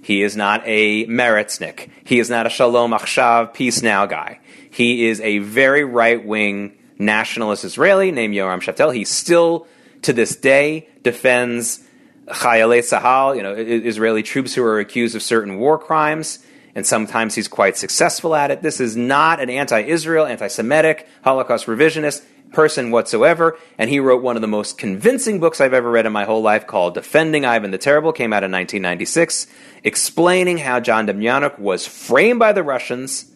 He 0.00 0.22
is 0.22 0.36
not 0.36 0.62
a 0.64 1.04
Meretznik. 1.06 1.90
He 2.04 2.20
is 2.20 2.30
not 2.30 2.46
a 2.46 2.50
Shalom 2.50 2.92
Achshav 2.92 3.52
Peace 3.52 3.82
Now 3.82 4.06
guy. 4.06 4.38
He 4.70 5.08
is 5.08 5.20
a 5.22 5.38
very 5.38 5.82
right 5.82 6.24
wing 6.24 6.78
nationalist 7.00 7.64
Israeli 7.64 8.12
named 8.12 8.32
Yoram 8.32 8.62
Sheftel. 8.62 8.94
He 8.94 9.04
still, 9.04 9.66
to 10.02 10.12
this 10.12 10.36
day, 10.36 10.88
defends 11.02 11.80
Chayalei 12.28 12.78
Sahal, 12.78 13.34
you 13.36 13.42
know, 13.42 13.54
Israeli 13.56 14.22
troops 14.22 14.54
who 14.54 14.62
are 14.62 14.78
accused 14.78 15.16
of 15.16 15.22
certain 15.24 15.58
war 15.58 15.80
crimes 15.80 16.38
and 16.78 16.86
sometimes 16.86 17.34
he's 17.34 17.48
quite 17.48 17.76
successful 17.76 18.36
at 18.36 18.52
it. 18.52 18.62
This 18.62 18.78
is 18.78 18.96
not 18.96 19.40
an 19.40 19.50
anti 19.50 19.80
Israel, 19.80 20.26
anti 20.26 20.46
Semitic, 20.46 21.08
Holocaust 21.24 21.66
revisionist 21.66 22.24
person 22.52 22.90
whatsoever, 22.90 23.58
and 23.76 23.90
he 23.90 24.00
wrote 24.00 24.22
one 24.22 24.36
of 24.36 24.42
the 24.42 24.48
most 24.48 24.78
convincing 24.78 25.40
books 25.40 25.60
I've 25.60 25.74
ever 25.74 25.90
read 25.90 26.06
in 26.06 26.12
my 26.12 26.24
whole 26.24 26.42
life 26.42 26.66
called 26.66 26.94
Defending 26.94 27.44
Ivan 27.44 27.70
the 27.70 27.78
Terrible, 27.78 28.12
came 28.12 28.32
out 28.32 28.44
in 28.44 28.52
1996, 28.52 29.46
explaining 29.84 30.58
how 30.58 30.80
John 30.80 31.06
Demjanjuk 31.06 31.58
was 31.58 31.86
framed 31.86 32.38
by 32.38 32.52
the 32.52 32.62
Russians 32.62 33.30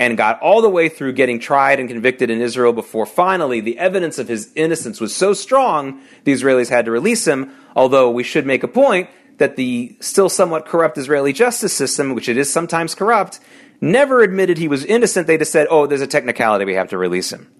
and 0.00 0.16
got 0.16 0.40
all 0.40 0.62
the 0.62 0.70
way 0.70 0.88
through 0.88 1.12
getting 1.12 1.38
tried 1.38 1.78
and 1.78 1.88
convicted 1.88 2.30
in 2.30 2.40
Israel 2.40 2.72
before 2.72 3.04
finally 3.04 3.60
the 3.60 3.78
evidence 3.78 4.18
of 4.18 4.28
his 4.28 4.50
innocence 4.56 4.98
was 4.98 5.14
so 5.14 5.34
strong 5.34 6.00
the 6.24 6.32
Israelis 6.32 6.70
had 6.70 6.86
to 6.86 6.90
release 6.90 7.28
him, 7.28 7.52
although 7.76 8.10
we 8.10 8.22
should 8.22 8.46
make 8.46 8.62
a 8.62 8.68
point 8.68 9.10
that 9.36 9.56
the 9.56 9.96
still 10.00 10.28
somewhat 10.28 10.66
corrupt 10.66 10.96
Israeli 10.96 11.32
justice 11.32 11.74
system, 11.74 12.14
which 12.14 12.28
it 12.28 12.38
is 12.38 12.50
sometimes 12.50 12.94
corrupt, 12.94 13.40
never 13.80 14.22
admitted 14.22 14.58
he 14.58 14.68
was 14.68 14.84
innocent. 14.84 15.26
They 15.26 15.38
just 15.38 15.52
said, 15.52 15.66
oh, 15.70 15.86
there's 15.86 16.00
a 16.00 16.06
technicality, 16.06 16.64
we 16.64 16.74
have 16.74 16.88
to 16.90 16.98
release 16.98 17.30
him. 17.30 17.50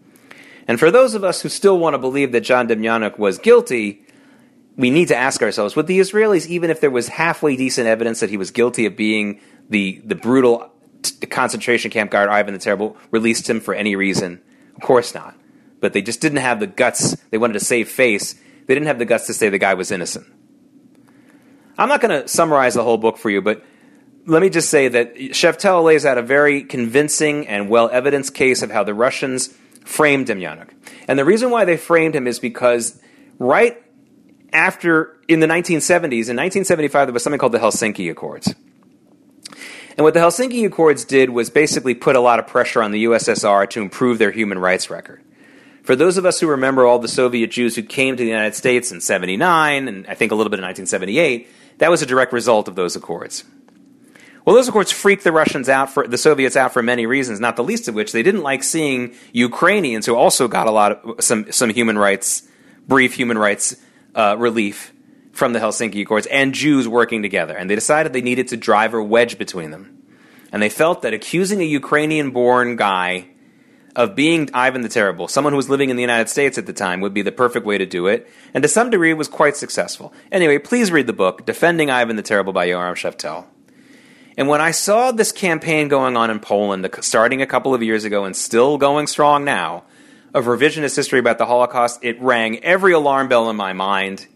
And 0.70 0.78
for 0.78 0.92
those 0.92 1.16
of 1.16 1.24
us 1.24 1.42
who 1.42 1.48
still 1.48 1.80
want 1.80 1.94
to 1.94 1.98
believe 1.98 2.30
that 2.30 2.42
John 2.42 2.68
Demjanjuk 2.68 3.18
was 3.18 3.38
guilty, 3.38 4.04
we 4.76 4.88
need 4.88 5.08
to 5.08 5.16
ask 5.16 5.42
ourselves 5.42 5.74
would 5.74 5.88
the 5.88 5.98
Israelis, 5.98 6.46
even 6.46 6.70
if 6.70 6.80
there 6.80 6.92
was 6.92 7.08
halfway 7.08 7.56
decent 7.56 7.88
evidence 7.88 8.20
that 8.20 8.30
he 8.30 8.36
was 8.36 8.52
guilty 8.52 8.86
of 8.86 8.94
being 8.94 9.40
the, 9.68 10.00
the 10.04 10.14
brutal 10.14 10.70
t- 11.02 11.26
concentration 11.26 11.90
camp 11.90 12.12
guard 12.12 12.28
Ivan 12.28 12.54
the 12.54 12.60
Terrible, 12.60 12.96
released 13.10 13.50
him 13.50 13.58
for 13.58 13.74
any 13.74 13.96
reason? 13.96 14.40
Of 14.76 14.82
course 14.82 15.12
not. 15.12 15.36
But 15.80 15.92
they 15.92 16.02
just 16.02 16.20
didn't 16.20 16.38
have 16.38 16.60
the 16.60 16.68
guts. 16.68 17.16
They 17.30 17.38
wanted 17.38 17.54
to 17.54 17.64
save 17.64 17.88
face. 17.88 18.34
They 18.34 18.74
didn't 18.74 18.86
have 18.86 19.00
the 19.00 19.06
guts 19.06 19.26
to 19.26 19.34
say 19.34 19.48
the 19.48 19.58
guy 19.58 19.74
was 19.74 19.90
innocent. 19.90 20.28
I'm 21.78 21.88
not 21.88 22.00
going 22.00 22.22
to 22.22 22.28
summarize 22.28 22.74
the 22.74 22.84
whole 22.84 22.96
book 22.96 23.18
for 23.18 23.28
you, 23.28 23.42
but 23.42 23.64
let 24.24 24.40
me 24.40 24.50
just 24.50 24.70
say 24.70 24.86
that 24.86 25.16
Sheftel 25.16 25.82
lays 25.82 26.06
out 26.06 26.16
a 26.16 26.22
very 26.22 26.62
convincing 26.62 27.48
and 27.48 27.68
well 27.68 27.90
evidenced 27.90 28.34
case 28.34 28.62
of 28.62 28.70
how 28.70 28.84
the 28.84 28.94
Russians 28.94 29.52
framed 29.84 30.28
Demjanjuk. 30.28 30.70
And 31.08 31.18
the 31.18 31.24
reason 31.24 31.50
why 31.50 31.64
they 31.64 31.76
framed 31.76 32.14
him 32.14 32.26
is 32.26 32.38
because 32.38 33.00
right 33.38 33.82
after, 34.52 35.18
in 35.28 35.40
the 35.40 35.46
1970s, 35.46 36.28
in 36.28 36.36
1975, 36.36 37.06
there 37.06 37.12
was 37.12 37.22
something 37.22 37.38
called 37.38 37.52
the 37.52 37.58
Helsinki 37.58 38.10
Accords. 38.10 38.54
And 39.96 40.04
what 40.04 40.14
the 40.14 40.20
Helsinki 40.20 40.64
Accords 40.64 41.04
did 41.04 41.30
was 41.30 41.50
basically 41.50 41.94
put 41.94 42.16
a 42.16 42.20
lot 42.20 42.38
of 42.38 42.46
pressure 42.46 42.82
on 42.82 42.90
the 42.90 43.04
USSR 43.04 43.68
to 43.70 43.82
improve 43.82 44.18
their 44.18 44.30
human 44.30 44.58
rights 44.58 44.88
record. 44.88 45.22
For 45.82 45.96
those 45.96 46.16
of 46.16 46.26
us 46.26 46.40
who 46.40 46.48
remember 46.48 46.86
all 46.86 46.98
the 46.98 47.08
Soviet 47.08 47.50
Jews 47.50 47.74
who 47.74 47.82
came 47.82 48.16
to 48.16 48.22
the 48.22 48.28
United 48.28 48.54
States 48.54 48.92
in 48.92 49.00
79 49.00 49.88
and 49.88 50.06
I 50.06 50.14
think 50.14 50.30
a 50.30 50.34
little 50.34 50.50
bit 50.50 50.58
in 50.58 50.64
1978, 50.64 51.48
that 51.78 51.90
was 51.90 52.02
a 52.02 52.06
direct 52.06 52.32
result 52.32 52.68
of 52.68 52.76
those 52.76 52.96
accords. 52.96 53.44
Well, 54.50 54.56
those 54.56 54.66
accords 54.66 54.90
freaked 54.90 55.22
the 55.22 55.30
Russians 55.30 55.68
out 55.68 55.94
for 55.94 56.08
the 56.08 56.18
Soviets 56.18 56.56
out 56.56 56.72
for 56.72 56.82
many 56.82 57.06
reasons, 57.06 57.38
not 57.38 57.54
the 57.54 57.62
least 57.62 57.86
of 57.86 57.94
which 57.94 58.10
they 58.10 58.24
didn't 58.24 58.42
like 58.42 58.64
seeing 58.64 59.14
Ukrainians 59.32 60.06
who 60.06 60.16
also 60.16 60.48
got 60.48 60.66
a 60.66 60.72
lot 60.72 60.90
of 60.90 61.22
some 61.22 61.52
some 61.52 61.70
human 61.70 61.96
rights, 61.96 62.42
brief 62.88 63.14
human 63.14 63.38
rights 63.38 63.76
uh, 64.16 64.34
relief 64.36 64.92
from 65.30 65.52
the 65.52 65.60
Helsinki 65.60 66.02
Accords 66.02 66.26
and 66.26 66.52
Jews 66.52 66.88
working 66.88 67.22
together, 67.22 67.56
and 67.56 67.70
they 67.70 67.76
decided 67.76 68.12
they 68.12 68.22
needed 68.22 68.48
to 68.48 68.56
drive 68.56 68.92
a 68.92 69.00
wedge 69.00 69.38
between 69.38 69.70
them. 69.70 70.02
And 70.50 70.60
they 70.60 70.68
felt 70.68 71.02
that 71.02 71.14
accusing 71.14 71.60
a 71.60 71.64
Ukrainian-born 71.64 72.74
guy 72.74 73.28
of 73.94 74.16
being 74.16 74.50
Ivan 74.52 74.82
the 74.82 74.88
Terrible, 74.88 75.28
someone 75.28 75.52
who 75.52 75.58
was 75.58 75.70
living 75.70 75.90
in 75.90 75.96
the 75.96 76.02
United 76.02 76.28
States 76.28 76.58
at 76.58 76.66
the 76.66 76.72
time, 76.72 77.00
would 77.02 77.14
be 77.14 77.22
the 77.22 77.30
perfect 77.30 77.64
way 77.64 77.78
to 77.78 77.86
do 77.86 78.08
it. 78.08 78.28
And 78.52 78.62
to 78.62 78.68
some 78.68 78.90
degree, 78.90 79.12
it 79.12 79.16
was 79.16 79.28
quite 79.28 79.56
successful. 79.56 80.12
Anyway, 80.32 80.58
please 80.58 80.90
read 80.90 81.06
the 81.06 81.12
book, 81.12 81.46
Defending 81.46 81.88
Ivan 81.88 82.16
the 82.16 82.22
Terrible 82.22 82.52
by 82.52 82.66
Yoram 82.66 82.96
Sheftel. 82.96 83.46
And 84.36 84.48
when 84.48 84.60
I 84.60 84.70
saw 84.70 85.12
this 85.12 85.32
campaign 85.32 85.88
going 85.88 86.16
on 86.16 86.30
in 86.30 86.40
Poland, 86.40 86.88
starting 87.00 87.42
a 87.42 87.46
couple 87.46 87.74
of 87.74 87.82
years 87.82 88.04
ago 88.04 88.24
and 88.24 88.36
still 88.36 88.78
going 88.78 89.06
strong 89.06 89.44
now, 89.44 89.84
of 90.32 90.44
revisionist 90.44 90.96
history 90.96 91.18
about 91.18 91.38
the 91.38 91.46
Holocaust, 91.46 92.00
it 92.02 92.20
rang 92.20 92.62
every 92.64 92.92
alarm 92.92 93.28
bell 93.28 93.50
in 93.50 93.56
my 93.56 93.72
mind 93.72 94.26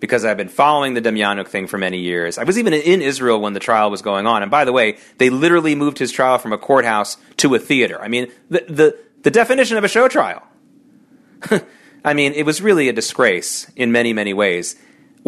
because 0.00 0.24
I've 0.24 0.36
been 0.36 0.48
following 0.48 0.94
the 0.94 1.02
Demjanjuk 1.02 1.48
thing 1.48 1.66
for 1.66 1.78
many 1.78 1.98
years. 1.98 2.38
I 2.38 2.44
was 2.44 2.58
even 2.58 2.72
in 2.72 3.02
Israel 3.02 3.40
when 3.40 3.52
the 3.52 3.60
trial 3.60 3.90
was 3.90 4.02
going 4.02 4.26
on. 4.26 4.42
And 4.42 4.50
by 4.50 4.64
the 4.64 4.72
way, 4.72 4.98
they 5.18 5.30
literally 5.30 5.74
moved 5.74 5.98
his 5.98 6.12
trial 6.12 6.38
from 6.38 6.52
a 6.52 6.58
courthouse 6.58 7.16
to 7.38 7.54
a 7.54 7.58
theater. 7.58 8.00
I 8.00 8.08
mean, 8.08 8.30
the, 8.48 8.64
the, 8.68 8.98
the 9.22 9.30
definition 9.30 9.76
of 9.76 9.84
a 9.84 9.88
show 9.88 10.08
trial. 10.08 10.46
I 12.04 12.14
mean, 12.14 12.32
it 12.34 12.46
was 12.46 12.62
really 12.62 12.88
a 12.88 12.92
disgrace 12.92 13.70
in 13.74 13.90
many, 13.90 14.12
many 14.12 14.34
ways. 14.34 14.76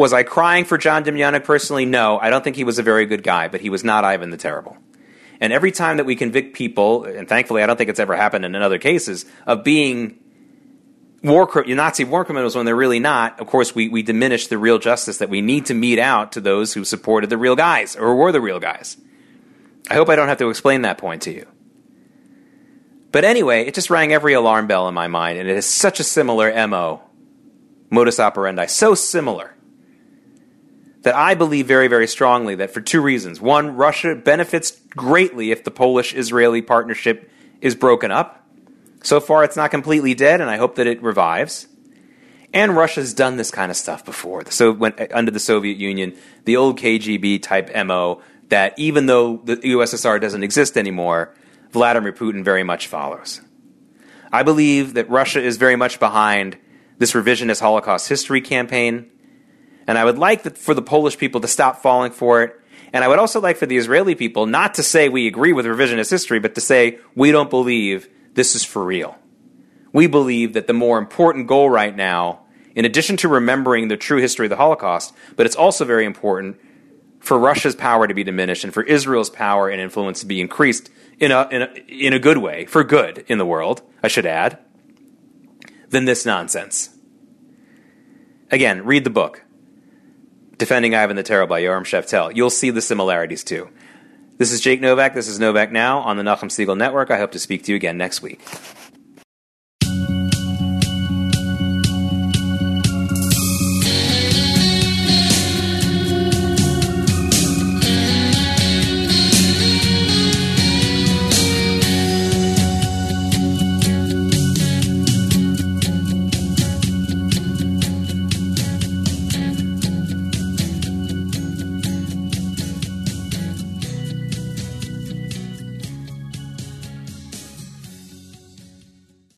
Was 0.01 0.15
I 0.15 0.23
crying 0.23 0.65
for 0.65 0.79
John 0.79 1.05
Demjanjuk 1.05 1.45
personally? 1.45 1.85
No, 1.85 2.19
I 2.19 2.31
don't 2.31 2.43
think 2.43 2.57
he 2.57 2.65
was 2.65 2.79
a 2.79 2.83
very 2.83 3.05
good 3.05 3.23
guy, 3.23 3.49
but 3.49 3.61
he 3.61 3.69
was 3.69 3.85
not 3.85 4.03
Ivan 4.03 4.31
the 4.31 4.39
Terrible. 4.39 4.79
And 5.43 5.53
every 5.53 5.71
time 5.73 5.99
that 5.99 6.07
we 6.07 6.17
convict 6.17 6.57
people, 6.57 7.05
and 7.05 7.29
thankfully 7.29 7.63
I 7.63 7.67
don't 7.67 7.77
think 7.77 7.91
it's 7.91 8.01
ever 8.01 8.17
happened 8.17 8.47
in 8.47 8.57
other 8.57 8.79
cases, 8.79 9.27
of 9.47 9.63
being 9.63 10.19
war 11.23 11.47
Nazi 11.67 12.05
war 12.05 12.25
criminals 12.25 12.57
when 12.57 12.65
they're 12.65 12.75
really 12.75 12.99
not, 12.99 13.41
of 13.41 13.47
course, 13.47 13.75
we, 13.75 13.91
we 13.91 14.03
diminish 14.03 14.47
the 14.47 14.57
real 14.57 14.79
justice 14.79 15.19
that 15.19 15.29
we 15.29 15.43
need 15.43 15.67
to 15.67 15.75
mete 15.75 15.99
out 15.99 16.33
to 16.33 16.41
those 16.41 16.73
who 16.73 16.83
supported 16.87 17.29
the 17.29 17.37
real 17.37 17.55
guys 17.55 17.95
or 17.95 18.17
were 18.17 18.33
the 18.33 18.41
real 18.41 18.59
guys. 18.59 18.97
I 19.91 19.97
hope 19.97 20.09
I 20.09 20.17
don't 20.17 20.29
have 20.29 20.39
to 20.39 20.49
explain 20.49 20.81
that 20.81 20.97
point 20.97 21.21
to 21.25 21.31
you. 21.31 21.47
But 23.13 23.25
anyway, 23.25 23.67
it 23.67 23.75
just 23.75 23.91
rang 23.91 24.15
every 24.15 24.33
alarm 24.33 24.67
bell 24.67 24.89
in 24.89 24.95
my 24.95 25.09
mind, 25.09 25.39
and 25.39 25.47
it 25.47 25.59
is 25.59 25.67
such 25.67 26.01
a 26.01 26.05
similar 26.05 26.67
MO, 26.69 27.03
modus 27.91 28.19
operandi, 28.19 28.65
so 28.65 28.95
similar 28.95 29.57
that 31.03 31.15
I 31.15 31.35
believe 31.35 31.67
very, 31.67 31.89
very 31.89 32.07
strongly 32.07 32.55
that 32.57 32.73
for 32.73 32.81
two 32.81 33.01
reasons. 33.01 33.41
One, 33.41 33.77
Russia 33.77 34.15
benefits 34.15 34.73
greatly 34.91 35.51
if 35.51 35.65
the 35.65 35.71
Polish 35.71 36.15
Israeli 36.15 36.63
partnership 36.63 37.31
is 37.61 37.75
broken 37.75 38.11
up. 38.11 38.47
So 39.03 39.19
far, 39.19 39.45
it's 39.45 39.57
not 39.57 39.71
completely 39.71 40.15
dead, 40.15 40.41
and 40.41 40.51
I 40.51 40.57
hope 40.57 40.75
that 40.75 40.87
it 40.87 41.03
revives. 41.03 41.67
And 42.53 42.77
Russia's 42.77 43.15
done 43.15 43.37
this 43.37 43.51
kind 43.51 43.71
of 43.71 43.77
stuff 43.77 44.05
before. 44.05 44.45
So 44.51 44.73
when, 44.73 44.93
under 45.13 45.31
the 45.31 45.41
Soviet 45.41 45.79
Union, 45.79 46.17
the 46.45 46.57
old 46.57 46.79
KGB 46.79 47.43
type 47.43 47.71
MO 47.87 48.21
that 48.49 48.77
even 48.79 49.07
though 49.07 49.39
the 49.39 49.57
USSR 49.57 50.21
doesn't 50.21 50.43
exist 50.43 50.77
anymore, 50.77 51.35
Vladimir 51.71 52.13
Putin 52.13 52.45
very 52.45 52.65
much 52.65 52.89
follows. 52.89 53.41
I 54.33 54.43
believe 54.43 54.95
that 54.95 55.09
Russia 55.09 55.41
is 55.41 55.57
very 55.57 55.77
much 55.77 55.99
behind 55.99 56.59
this 56.99 57.13
revisionist 57.13 57.61
Holocaust 57.61 58.09
history 58.09 58.41
campaign, 58.41 59.11
and 59.91 59.99
I 59.99 60.05
would 60.05 60.19
like 60.19 60.45
the, 60.45 60.51
for 60.51 60.73
the 60.73 60.83
Polish 60.83 61.19
people 61.19 61.41
to 61.41 61.49
stop 61.49 61.83
falling 61.83 62.13
for 62.13 62.45
it. 62.45 62.61
And 62.93 63.03
I 63.03 63.09
would 63.09 63.19
also 63.19 63.41
like 63.41 63.57
for 63.57 63.67
the 63.67 63.77
Israeli 63.77 64.15
people 64.15 64.47
not 64.47 64.75
to 64.75 64.85
say 64.85 65.09
we 65.09 65.27
agree 65.27 65.53
with 65.53 65.67
revisionist 65.67 66.11
history, 66.11 66.39
but 66.39 66.55
to 66.55 66.61
say 66.61 67.01
we 67.17 67.33
don't 67.33 67.51
believe 67.51 68.09
this 68.35 68.55
is 68.55 68.65
for 68.65 68.85
real. 68.85 69.19
We 69.93 70.07
believe 70.07 70.53
that 70.53 70.69
the 70.69 70.73
more 70.75 70.97
important 70.97 71.49
goal 71.49 71.69
right 71.69 71.95
now, 71.97 72.45
in 72.77 72.85
addition 72.85 73.17
to 73.17 73.29
remembering 73.29 73.89
the 73.89 73.97
true 73.97 74.21
history 74.21 74.47
of 74.47 74.51
the 74.51 74.57
Holocaust, 74.57 75.13
but 75.35 75.45
it's 75.45 75.57
also 75.57 75.85
very 75.85 76.05
important 76.05 76.61
for 77.19 77.37
Russia's 77.37 77.75
power 77.75 78.07
to 78.07 78.15
be 78.15 78.23
diminished 78.23 78.63
and 78.63 78.73
for 78.73 78.85
Israel's 78.85 79.29
power 79.29 79.69
and 79.69 79.81
influence 79.81 80.21
to 80.21 80.27
be 80.27 80.41
increased 80.41 80.89
in 81.19 81.33
a, 81.33 81.49
in 81.49 81.63
a, 81.63 81.75
in 81.89 82.13
a 82.13 82.21
good 82.21 82.39
way, 82.39 82.65
for 82.65 82.85
good 82.85 83.25
in 83.27 83.39
the 83.39 83.45
world, 83.45 83.83
I 84.05 84.07
should 84.07 84.25
add, 84.25 84.57
than 85.89 86.05
this 86.05 86.25
nonsense. 86.25 86.91
Again, 88.53 88.85
read 88.85 89.03
the 89.03 89.11
book, 89.11 89.43
Defending 90.61 90.95
Ivan 90.95 91.17
the 91.17 91.23
Terrible 91.23 91.55
by 91.55 91.63
Yoram 91.63 91.85
Sheftel. 91.85 92.37
You'll 92.37 92.51
see 92.51 92.69
the 92.69 92.83
similarities 92.83 93.43
too. 93.43 93.71
This 94.37 94.53
is 94.53 94.61
Jake 94.61 94.83
Novak. 94.83 95.15
This 95.15 95.27
is 95.27 95.41
Novak 95.41 95.73
Now 95.73 96.01
on 96.01 96.19
the 96.19 96.23
Nachum 96.23 96.51
Segal 96.51 96.77
Network. 96.77 97.11
I 97.11 97.17
hope 97.17 97.33
to 97.33 97.39
speak 97.39 97.63
to 97.63 97.73
you 97.73 97.77
again 97.77 97.97
next 97.97 98.21
week. 98.21 98.43